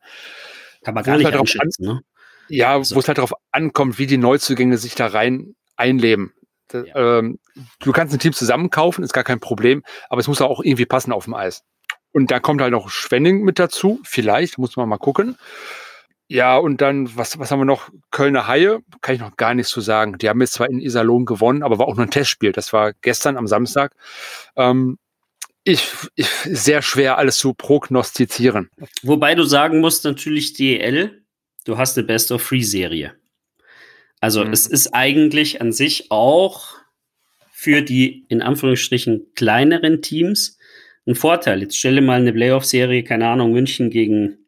Kann 0.85 0.95
man 0.95 1.05
gar 1.05 1.17
nicht 1.17 1.25
halt 1.25 1.37
einschätzen, 1.37 1.85
ne? 1.85 2.01
Ja, 2.49 2.75
also. 2.75 2.95
wo 2.95 3.01
es 3.01 3.09
halt 3.09 3.19
darauf 3.19 3.33
ankommt, 3.53 3.99
wie 3.99 4.07
die 4.07 4.19
Neuzugänge 4.19 4.77
sich 4.79 4.95
da 4.95 5.07
rein 5.07 5.55
einleben. 5.77 6.33
Ja. 6.73 7.19
Ähm, 7.19 7.39
du 7.81 7.93
kannst 7.93 8.13
ein 8.13 8.19
Team 8.19 8.33
zusammenkaufen, 8.33 9.05
ist 9.05 9.13
gar 9.13 9.25
kein 9.25 9.41
Problem, 9.41 9.83
aber 10.09 10.21
es 10.21 10.29
muss 10.29 10.41
auch 10.41 10.61
irgendwie 10.63 10.87
passen 10.87 11.13
auf 11.13 11.25
dem 11.25 11.35
Eis. 11.35 11.63
Und 12.13 12.31
da 12.31 12.41
kommt 12.41 12.61
halt 12.61 12.73
noch 12.73 12.91
Schwenning 12.91 13.43
mit 13.43 13.59
dazu, 13.59 14.01
vielleicht, 14.05 14.59
muss 14.59 14.77
man 14.77 14.89
mal 14.89 14.99
gucken. 14.99 15.37
Ja, 16.27 16.57
und 16.57 16.81
dann, 16.81 17.17
was, 17.17 17.39
was 17.39 17.51
haben 17.51 17.61
wir 17.61 17.65
noch? 17.67 17.91
Kölner 18.11 18.47
Haie, 18.47 18.81
kann 19.03 19.15
ich 19.15 19.21
noch 19.21 19.37
gar 19.37 19.53
nichts 19.53 19.71
zu 19.71 19.81
sagen. 19.81 20.17
Die 20.17 20.29
haben 20.29 20.41
jetzt 20.41 20.55
zwar 20.55 20.71
in 20.71 20.81
Iserlohn 20.81 21.27
gewonnen, 21.27 21.63
aber 21.63 21.79
war 21.79 21.87
auch 21.87 21.97
nur 21.97 22.07
ein 22.07 22.11
Testspiel. 22.11 22.53
Das 22.53 22.73
war 22.73 22.93
gestern 22.95 23.37
am 23.37 23.47
Samstag. 23.47 23.95
Ähm, 24.57 24.99
ich, 25.65 25.89
ich, 26.15 26.29
sehr 26.45 26.83
schwer, 26.83 27.19
alles 27.19 27.39
zu 27.39 27.55
prognostizieren. 27.55 28.71
Wobei 29.03 29.35
du 29.35 29.45
sagen 29.45 29.81
musst, 29.81 30.05
natürlich 30.05 30.53
DL 30.53 31.25
du 31.65 31.79
hast 31.79 31.99
eine 31.99 32.07
Best-of-Three-Serie. 32.07 33.15
Also 34.21 34.45
mhm. 34.45 34.53
es 34.53 34.67
ist 34.67 34.95
eigentlich 34.95 35.61
an 35.61 35.73
sich 35.73 36.11
auch 36.11 36.77
für 37.51 37.83
die 37.83 38.27
in 38.29 38.43
Anführungsstrichen 38.43 39.33
kleineren 39.35 40.03
Teams 40.03 40.59
ein 41.07 41.15
Vorteil. 41.15 41.63
Jetzt 41.63 41.77
stelle 41.77 42.01
mal 42.01 42.21
eine 42.21 42.33
Playoff-Serie, 42.33 43.05
keine 43.05 43.29
Ahnung, 43.29 43.53
München 43.53 43.91
gegen 43.91 44.39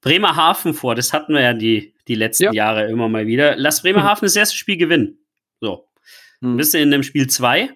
Bremerhaven 0.00 0.74
vor. 0.74 0.94
Das 0.94 1.12
hatten 1.12 1.34
wir 1.34 1.40
ja 1.42 1.54
die, 1.54 1.94
die 2.08 2.14
letzten 2.14 2.44
ja. 2.44 2.52
Jahre 2.52 2.88
immer 2.90 3.08
mal 3.08 3.26
wieder. 3.26 3.56
Lass 3.56 3.82
Bremerhaven 3.82 4.26
das 4.26 4.36
erste 4.36 4.56
Spiel 4.56 4.76
gewinnen. 4.76 5.18
So. 5.60 5.86
Mhm. 6.40 6.56
Bist 6.56 6.74
du 6.74 6.78
in 6.78 6.90
dem 6.90 7.02
Spiel 7.02 7.28
zwei 7.28 7.70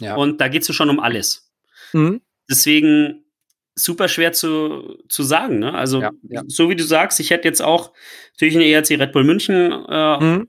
ja. 0.00 0.14
und 0.16 0.40
da 0.40 0.48
geht 0.48 0.68
es 0.68 0.74
schon 0.74 0.90
um 0.90 1.00
alles. 1.00 1.52
Mhm. 1.94 2.20
Deswegen 2.50 3.24
super 3.74 4.08
schwer 4.08 4.32
zu, 4.32 4.98
zu 5.08 5.22
sagen. 5.22 5.58
Ne? 5.58 5.74
Also, 5.74 6.00
ja, 6.00 6.10
ja. 6.28 6.42
so 6.46 6.68
wie 6.68 6.76
du 6.76 6.84
sagst, 6.84 7.20
ich 7.20 7.30
hätte 7.30 7.48
jetzt 7.48 7.62
auch 7.62 7.92
natürlich 8.32 8.56
eine 8.56 8.66
ERC 8.66 8.90
Red 8.90 9.12
Bull 9.12 9.24
München 9.24 9.72
äh, 9.88 10.18
mhm. 10.24 10.48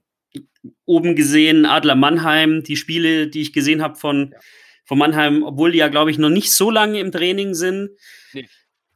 oben 0.85 1.15
gesehen, 1.15 1.65
Adler 1.65 1.95
Mannheim, 1.95 2.63
die 2.63 2.75
Spiele, 2.75 3.27
die 3.27 3.41
ich 3.41 3.53
gesehen 3.53 3.81
habe 3.81 3.95
von, 3.95 4.31
ja. 4.33 4.39
von 4.85 4.97
Mannheim, 4.97 5.43
obwohl 5.43 5.71
die 5.71 5.79
ja, 5.79 5.87
glaube 5.87 6.11
ich, 6.11 6.17
noch 6.17 6.29
nicht 6.29 6.51
so 6.51 6.69
lange 6.69 6.99
im 6.99 7.11
Training 7.11 7.53
sind. 7.53 7.91
Nee. 8.33 8.47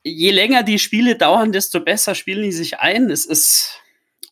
Je 0.03 0.31
länger 0.31 0.63
die 0.63 0.79
Spiele 0.79 1.15
dauern, 1.15 1.51
desto 1.51 1.81
besser 1.81 2.15
spielen 2.15 2.43
die 2.43 2.51
sich 2.51 2.79
ein. 2.79 3.09
Es 3.09 3.25
ist 3.25 3.81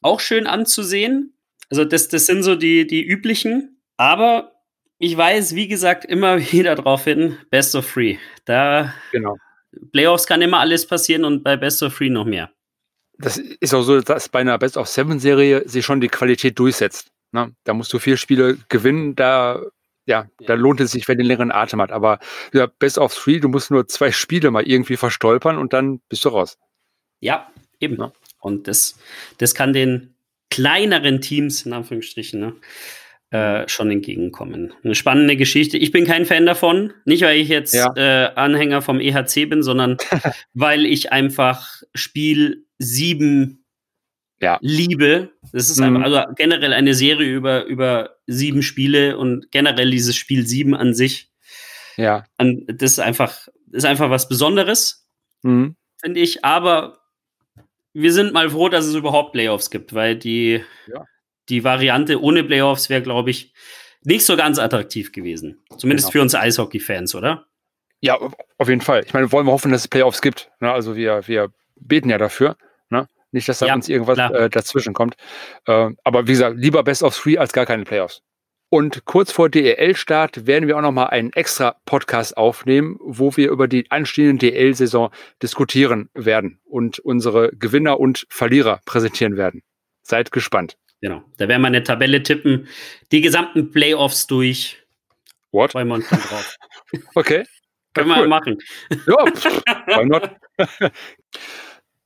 auch 0.01 0.19
schön 0.19 0.47
anzusehen. 0.47 1.34
Also, 1.69 1.84
das, 1.84 2.08
das 2.08 2.25
sind 2.25 2.43
so 2.43 2.56
die, 2.56 2.88
die 2.88 3.06
üblichen. 3.06 3.82
Aber 3.97 4.57
ich 4.99 5.15
weiß, 5.15 5.55
wie 5.55 5.67
gesagt, 5.67 6.05
immer 6.05 6.39
wieder 6.51 6.75
darauf 6.75 7.03
hin, 7.03 7.38
Best 7.49 7.75
of 7.75 7.91
Three. 7.91 8.17
Da 8.45 8.93
genau. 9.12 9.38
Playoffs 9.91 10.25
kann 10.25 10.41
immer 10.41 10.60
alles 10.60 10.88
passieren 10.88 11.25
und 11.25 11.43
bei 11.43 11.55
Best 11.55 11.83
of 11.83 11.95
Three 11.95 12.10
noch 12.10 12.25
mehr. 12.25 12.51
Das 13.19 13.38
ist 13.38 13.73
auch 13.73 13.81
so, 13.81 13.99
dass 14.01 14.29
bei 14.29 14.39
einer 14.39 14.57
Best 14.57 14.77
of 14.77 14.88
Seven 14.88 15.19
Serie 15.19 15.67
sich 15.67 15.86
schon 15.86 16.01
die 16.01 16.07
Qualität 16.07 16.57
durchsetzt. 16.60 17.10
Ne? 17.31 17.51
Da 17.63 17.73
musst 17.73 17.91
du 17.91 17.99
vier 17.99 18.15
Spiele 18.15 18.57
gewinnen, 18.69 19.15
da, 19.15 19.60
ja, 20.05 20.27
ja. 20.39 20.47
da 20.47 20.53
lohnt 20.53 20.79
es 20.79 20.91
sich, 20.91 21.07
wenn 21.07 21.17
du 21.17 21.23
den 21.23 21.27
längeren 21.27 21.51
Atem 21.51 21.81
hat. 21.81 21.91
Aber 21.91 22.19
ja, 22.53 22.67
Best 22.67 22.97
of 22.97 23.15
Three, 23.15 23.39
du 23.39 23.49
musst 23.49 23.71
nur 23.71 23.88
zwei 23.88 24.12
Spiele 24.12 24.51
mal 24.51 24.67
irgendwie 24.67 24.97
verstolpern 24.97 25.57
und 25.57 25.73
dann 25.73 25.99
bist 26.10 26.25
du 26.25 26.29
raus. 26.29 26.57
Ja, 27.19 27.51
eben. 27.79 27.97
Ja. 27.97 28.12
Und 28.39 28.67
das, 28.67 28.99
das 29.39 29.55
kann 29.55 29.73
den 29.73 30.15
kleineren 30.49 31.19
Teams, 31.19 31.65
in 31.65 31.73
Anführungsstrichen, 31.73 32.39
ne, 32.39 32.55
äh, 33.30 33.68
schon 33.68 33.92
entgegenkommen. 33.92 34.74
Eine 34.84 34.96
spannende 34.96 35.36
Geschichte. 35.36 35.78
Ich 35.78 35.92
bin 35.92 36.06
kein 36.06 36.26
Fan 36.26 36.46
davon, 36.46 36.94
nicht 37.04 37.24
weil 37.24 37.38
ich 37.38 37.50
jetzt 37.50 37.74
ja. 37.74 37.94
äh, 37.96 38.34
Anhänger 38.36 38.82
vom 38.82 39.02
EHC 39.02 39.50
bin, 39.50 39.63
sondern 39.63 39.98
weil 40.54 40.86
ich 40.86 41.12
einfach 41.12 41.82
Spiel 41.94 42.66
7 42.78 43.66
ja. 44.42 44.58
liebe. 44.62 45.32
Das 45.52 45.70
ist 45.70 45.80
mhm. 45.80 46.04
also 46.04 46.24
generell 46.36 46.72
eine 46.72 46.94
Serie 46.94 47.28
über, 47.28 47.66
über 47.66 48.16
sieben 48.28 48.63
Spiele 48.63 49.18
und 49.18 49.52
generell 49.52 49.92
dieses 49.92 50.16
Spiel 50.16 50.48
7 50.48 50.74
an 50.74 50.94
sich. 50.94 51.30
Ja. 51.98 52.24
An, 52.38 52.63
das 52.68 52.94
ist 52.94 53.00
einfach, 53.00 53.50
ist 53.72 53.86
einfach 53.86 54.10
was 54.10 54.30
Besonderes, 54.30 55.06
mhm. 55.42 55.76
finde 56.00 56.22
ich. 56.22 56.46
Aber 56.46 57.00
wir 57.92 58.13
sind 58.13 58.32
mal 58.32 58.50
froh, 58.50 58.70
dass 58.70 58.86
es 58.86 58.96
überhaupt 58.96 59.34
Playoffs 59.34 59.70
gibt, 59.70 59.94
weil 59.94 60.16
die 60.16 60.63
ja 60.88 61.06
die 61.49 61.63
Variante 61.63 62.21
ohne 62.21 62.43
Playoffs 62.43 62.89
wäre, 62.89 63.01
glaube 63.01 63.29
ich, 63.29 63.53
nicht 64.03 64.25
so 64.25 64.38
ganz 64.38 64.60
attraktiv 64.60 65.12
gewesen. 65.12 65.60
Zumindest 65.77 66.07
genau. 66.07 66.12
für 66.12 66.21
uns 66.21 66.36
Eishockey-Fans, 66.36 67.15
oder? 67.15 67.47
Ja, 67.99 68.17
auf 68.57 68.69
jeden 68.69 68.81
Fall. 68.81 69.03
Ich 69.05 69.13
meine, 69.13 69.31
wollen 69.31 69.47
wir 69.47 69.51
hoffen, 69.51 69.71
dass 69.71 69.81
es 69.81 69.88
Playoffs 69.88 70.21
gibt. 70.21 70.51
Ne? 70.60 70.71
Also 70.71 70.95
wir, 70.95 71.27
wir 71.27 71.51
beten 71.75 72.10
ja 72.10 72.17
dafür. 72.17 72.55
Ne? 72.89 73.07
Nicht, 73.31 73.49
dass 73.49 73.60
da 73.60 73.67
ja, 73.67 73.73
uns 73.73 73.89
irgendwas 73.89 74.17
äh, 74.17 74.49
dazwischen 74.49 74.93
kommt. 74.93 75.15
Äh, 75.65 75.89
aber 76.03 76.27
wie 76.27 76.31
gesagt, 76.31 76.57
lieber 76.57 76.83
Best 76.83 77.03
of 77.03 77.17
Three 77.17 77.38
als 77.38 77.53
gar 77.53 77.65
keine 77.65 77.86
Playoffs. 77.86 78.21
Und 78.69 79.05
kurz 79.05 79.31
vor 79.31 79.49
DEL-Start 79.49 80.45
werden 80.45 80.67
wir 80.67 80.77
auch 80.77 80.81
nochmal 80.81 81.07
einen 81.07 81.31
extra 81.31 81.77
Podcast 81.86 82.36
aufnehmen, 82.36 82.97
wo 82.99 83.36
wir 83.38 83.49
über 83.49 83.67
die 83.67 83.89
anstehende 83.91 84.51
DEL-Saison 84.51 85.10
diskutieren 85.41 86.10
werden 86.13 86.60
und 86.65 86.99
unsere 86.99 87.51
Gewinner 87.55 87.99
und 87.99 88.27
Verlierer 88.29 88.81
präsentieren 88.86 89.38
werden. 89.38 89.63
Seid 90.03 90.33
gespannt. 90.33 90.77
Genau. 91.01 91.23
Da 91.38 91.47
werden 91.47 91.62
wir 91.62 91.67
eine 91.67 91.83
Tabelle 91.83 92.23
tippen. 92.23 92.67
Die 93.12 93.21
gesamten 93.21 93.71
Playoffs 93.71 94.27
durch. 94.27 94.83
What? 95.51 95.71
Freuen 95.71 95.88
wir 95.88 95.95
uns 95.95 96.10
dann 96.10 96.19
drauf. 96.19 96.57
okay. 97.15 97.43
Können 97.93 98.10
ja, 98.10 98.15
cool. 98.17 98.23
wir 98.23 98.29
machen. 98.29 98.57
Ja, 99.07 99.25
pff, 99.31 99.62
why 99.88 100.05
not? 100.05 100.31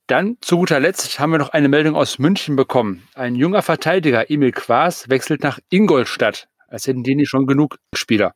Dann 0.08 0.36
zu 0.42 0.58
guter 0.58 0.80
Letzt 0.80 1.20
haben 1.20 1.32
wir 1.32 1.38
noch 1.38 1.50
eine 1.50 1.70
Meldung 1.70 1.96
aus 1.96 2.20
München 2.20 2.58
bekommen. 2.58 3.08
Ein 3.14 3.36
junger 3.36 3.62
Verteidiger, 3.62 4.30
Emil 4.30 4.52
Quaas, 4.52 5.10
wechselt 5.10 5.42
nach 5.42 5.60
Ingolstadt. 5.70 6.50
Als 6.68 6.88
hätten 6.88 7.04
die 7.04 7.16
nicht 7.16 7.30
schon 7.30 7.48
genug 7.48 7.78
Spieler. 7.96 8.34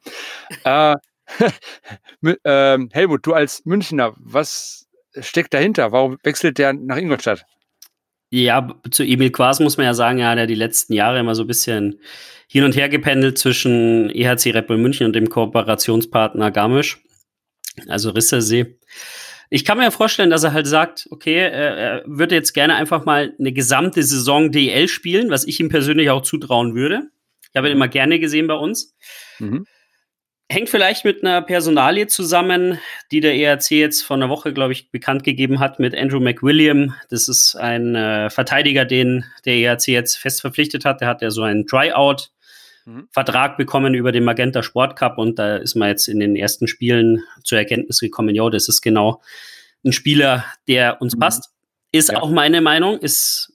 äh, 0.63 0.95
äh, 2.43 2.77
Helmut, 2.91 3.25
du 3.25 3.33
als 3.33 3.65
Münchner, 3.65 4.13
was 4.17 4.87
steckt 5.19 5.53
dahinter? 5.53 5.91
Warum 5.91 6.17
wechselt 6.23 6.59
der 6.59 6.73
nach 6.73 6.97
Ingolstadt? 6.97 7.45
Ja, 8.29 8.75
zu 8.91 9.03
Emil 9.03 9.31
Quas 9.31 9.59
muss 9.59 9.77
man 9.77 9.85
ja 9.85 9.93
sagen, 9.93 10.19
er 10.19 10.29
hat 10.29 10.37
ja 10.37 10.45
die 10.45 10.55
letzten 10.55 10.93
Jahre 10.93 11.19
immer 11.19 11.35
so 11.35 11.43
ein 11.43 11.47
bisschen 11.47 11.99
hin 12.47 12.63
und 12.63 12.75
her 12.75 12.89
gependelt 12.89 13.37
zwischen 13.37 14.09
EHC 14.09 14.51
Red 14.53 14.67
Bull 14.67 14.77
München 14.77 15.07
und 15.07 15.13
dem 15.13 15.29
Kooperationspartner 15.29 16.51
Garmisch, 16.51 17.01
also 17.87 18.09
Rissersee. 18.09 18.77
Ich 19.49 19.63
kann 19.63 19.77
mir 19.77 19.91
vorstellen, 19.91 20.31
dass 20.31 20.43
er 20.43 20.53
halt 20.53 20.67
sagt, 20.67 21.07
okay, 21.11 21.35
er 21.37 22.03
würde 22.05 22.35
jetzt 22.35 22.53
gerne 22.53 22.75
einfach 22.75 23.05
mal 23.05 23.33
eine 23.39 23.53
gesamte 23.53 24.03
Saison 24.03 24.51
DL 24.51 24.87
spielen, 24.87 25.29
was 25.29 25.45
ich 25.45 25.59
ihm 25.59 25.69
persönlich 25.69 26.09
auch 26.09 26.21
zutrauen 26.21 26.75
würde. 26.75 27.03
Ich 27.49 27.55
habe 27.55 27.69
ihn 27.69 27.73
immer 27.73 27.87
gerne 27.87 28.19
gesehen 28.19 28.47
bei 28.47 28.55
uns. 28.55 28.95
Mhm. 29.39 29.65
Hängt 30.47 30.69
vielleicht 30.69 31.05
mit 31.05 31.23
einer 31.23 31.41
Personalie 31.41 32.05
zusammen, 32.05 32.79
die 33.11 33.19
der 33.19 33.35
ERC 33.35 33.71
jetzt 33.71 34.03
vor 34.03 34.15
einer 34.15 34.29
Woche, 34.29 34.53
glaube 34.53 34.73
ich, 34.73 34.91
bekannt 34.91 35.23
gegeben 35.23 35.59
hat 35.59 35.79
mit 35.79 35.97
Andrew 35.97 36.19
McWilliam. 36.19 36.93
Das 37.09 37.27
ist 37.27 37.55
ein 37.55 37.95
äh, 37.95 38.29
Verteidiger, 38.29 38.85
den 38.85 39.25
der 39.45 39.55
ERC 39.55 39.87
jetzt 39.87 40.17
fest 40.17 40.41
verpflichtet 40.41 40.85
hat. 40.85 41.01
Der 41.01 41.07
hat 41.07 41.23
ja 41.23 41.31
so 41.31 41.41
einen 41.41 41.65
Tryout-Vertrag 41.65 43.53
mhm. 43.53 43.57
bekommen 43.57 43.95
über 43.95 44.11
den 44.11 44.23
Magenta 44.23 44.61
Sport 44.61 44.95
Cup 44.95 45.17
und 45.17 45.39
da 45.39 45.57
ist 45.57 45.73
man 45.73 45.89
jetzt 45.89 46.07
in 46.07 46.19
den 46.19 46.35
ersten 46.35 46.67
Spielen 46.67 47.23
zur 47.43 47.57
Erkenntnis 47.57 47.99
gekommen, 47.99 48.35
ja, 48.35 48.47
das 48.51 48.67
ist 48.67 48.83
genau 48.83 49.23
ein 49.83 49.93
Spieler, 49.93 50.45
der 50.67 51.01
uns 51.01 51.15
mhm. 51.15 51.21
passt. 51.21 51.49
Ist 51.91 52.09
ja. 52.09 52.21
auch 52.21 52.29
meine 52.29 52.61
Meinung, 52.61 52.99
ist 52.99 53.51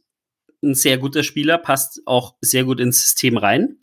ein 0.61 0.75
sehr 0.75 0.99
guter 0.99 1.23
Spieler, 1.23 1.57
passt 1.57 2.03
auch 2.07 2.35
sehr 2.41 2.65
gut 2.65 2.81
ins 2.81 3.01
System 3.01 3.37
rein. 3.37 3.77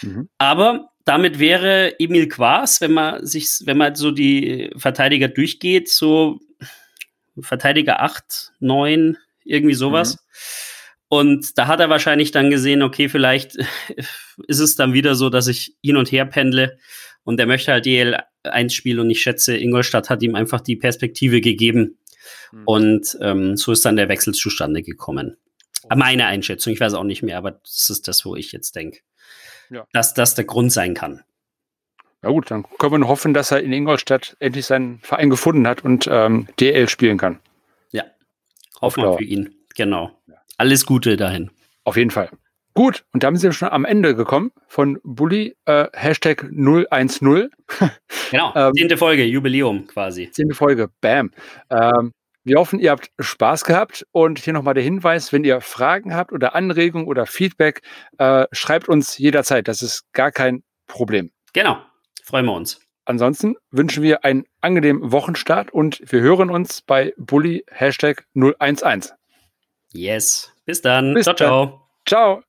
Mhm. 0.00 0.30
Aber 0.38 0.88
damit 1.06 1.38
wäre 1.38 1.98
Emil 2.00 2.28
Quas, 2.28 2.80
wenn 2.80 2.92
man 2.92 3.24
sich, 3.24 3.48
wenn 3.64 3.78
man 3.78 3.94
so 3.94 4.10
die 4.10 4.70
Verteidiger 4.76 5.28
durchgeht, 5.28 5.88
so 5.88 6.40
Verteidiger 7.40 8.02
8, 8.02 8.52
9, 8.60 9.16
irgendwie 9.44 9.74
sowas. 9.74 10.16
Mhm. 10.16 10.20
Und 11.08 11.58
da 11.58 11.68
hat 11.68 11.78
er 11.78 11.88
wahrscheinlich 11.88 12.32
dann 12.32 12.50
gesehen, 12.50 12.82
okay, 12.82 13.08
vielleicht 13.08 13.54
ist 14.48 14.58
es 14.58 14.74
dann 14.74 14.92
wieder 14.92 15.14
so, 15.14 15.30
dass 15.30 15.46
ich 15.46 15.76
hin 15.80 15.96
und 15.96 16.10
her 16.10 16.26
pendle 16.26 16.76
und 17.22 17.38
er 17.38 17.46
möchte 17.46 17.70
halt 17.70 17.86
DL 17.86 18.18
1 18.42 18.74
spielen 18.74 18.98
und 18.98 19.10
ich 19.10 19.22
schätze, 19.22 19.56
Ingolstadt 19.56 20.10
hat 20.10 20.24
ihm 20.24 20.34
einfach 20.34 20.60
die 20.60 20.76
Perspektive 20.76 21.40
gegeben. 21.40 21.98
Mhm. 22.50 22.62
Und 22.64 23.18
ähm, 23.20 23.56
so 23.56 23.70
ist 23.70 23.84
dann 23.84 23.94
der 23.94 24.08
Wechsel 24.08 24.34
zustande 24.34 24.82
gekommen. 24.82 25.36
Meine 25.94 26.26
Einschätzung, 26.26 26.72
ich 26.72 26.80
weiß 26.80 26.94
auch 26.94 27.04
nicht 27.04 27.22
mehr, 27.22 27.38
aber 27.38 27.52
das 27.52 27.90
ist 27.90 28.08
das, 28.08 28.24
wo 28.24 28.34
ich 28.34 28.50
jetzt 28.50 28.74
denke, 28.74 29.00
ja. 29.70 29.86
dass 29.92 30.14
das 30.14 30.34
der 30.34 30.44
Grund 30.44 30.72
sein 30.72 30.94
kann. 30.94 31.22
Ja 32.22 32.30
gut, 32.30 32.50
dann 32.50 32.64
können 32.78 32.92
wir 32.92 32.98
nur 32.98 33.08
hoffen, 33.08 33.34
dass 33.34 33.52
er 33.52 33.60
in 33.60 33.72
Ingolstadt 33.72 34.36
endlich 34.40 34.66
seinen 34.66 34.98
Verein 35.00 35.30
gefunden 35.30 35.66
hat 35.68 35.84
und 35.84 36.08
ähm, 36.10 36.48
DL 36.58 36.88
spielen 36.88 37.18
kann. 37.18 37.38
Ja, 37.92 38.04
hoffen 38.80 39.02
wir 39.02 39.16
für 39.16 39.24
ihn. 39.24 39.54
Genau. 39.76 40.10
Alles 40.58 40.86
Gute 40.86 41.16
dahin. 41.16 41.50
Auf 41.84 41.96
jeden 41.96 42.10
Fall. 42.10 42.30
Gut, 42.76 43.04
und 43.14 43.22
damit 43.22 43.40
sind 43.40 43.50
wir 43.50 43.54
schon 43.54 43.70
am 43.70 43.86
Ende 43.86 44.14
gekommen 44.14 44.50
von 44.68 44.98
Bully, 45.02 45.56
äh, 45.64 45.86
Hashtag 45.94 46.46
010. 46.50 47.50
genau, 48.30 48.52
ähm, 48.54 48.72
zehnte 48.74 48.98
Folge, 48.98 49.24
Jubiläum 49.24 49.86
quasi. 49.86 50.30
Zehnte 50.30 50.54
Folge, 50.54 50.90
bam. 51.00 51.30
Ähm, 51.70 52.12
wir 52.46 52.58
hoffen, 52.58 52.78
ihr 52.78 52.92
habt 52.92 53.10
Spaß 53.18 53.64
gehabt 53.64 54.06
und 54.12 54.38
hier 54.38 54.52
nochmal 54.52 54.74
der 54.74 54.84
Hinweis, 54.84 55.32
wenn 55.32 55.42
ihr 55.42 55.60
Fragen 55.60 56.14
habt 56.14 56.32
oder 56.32 56.54
Anregungen 56.54 57.08
oder 57.08 57.26
Feedback, 57.26 57.82
äh, 58.18 58.46
schreibt 58.52 58.88
uns 58.88 59.18
jederzeit, 59.18 59.66
das 59.66 59.82
ist 59.82 60.04
gar 60.12 60.30
kein 60.30 60.62
Problem. 60.86 61.32
Genau, 61.54 61.78
freuen 62.22 62.46
wir 62.46 62.52
uns. 62.52 62.78
Ansonsten 63.04 63.56
wünschen 63.72 64.04
wir 64.04 64.24
einen 64.24 64.44
angenehmen 64.60 65.10
Wochenstart 65.10 65.72
und 65.72 66.00
wir 66.00 66.20
hören 66.20 66.48
uns 66.48 66.82
bei 66.82 67.14
Bully 67.16 67.64
Hashtag 67.68 68.24
011. 68.34 69.12
Yes, 69.92 70.52
bis 70.64 70.80
dann. 70.80 71.14
Bis 71.14 71.24
ciao, 71.24 71.34
ciao. 71.34 71.88
Ciao. 72.06 72.42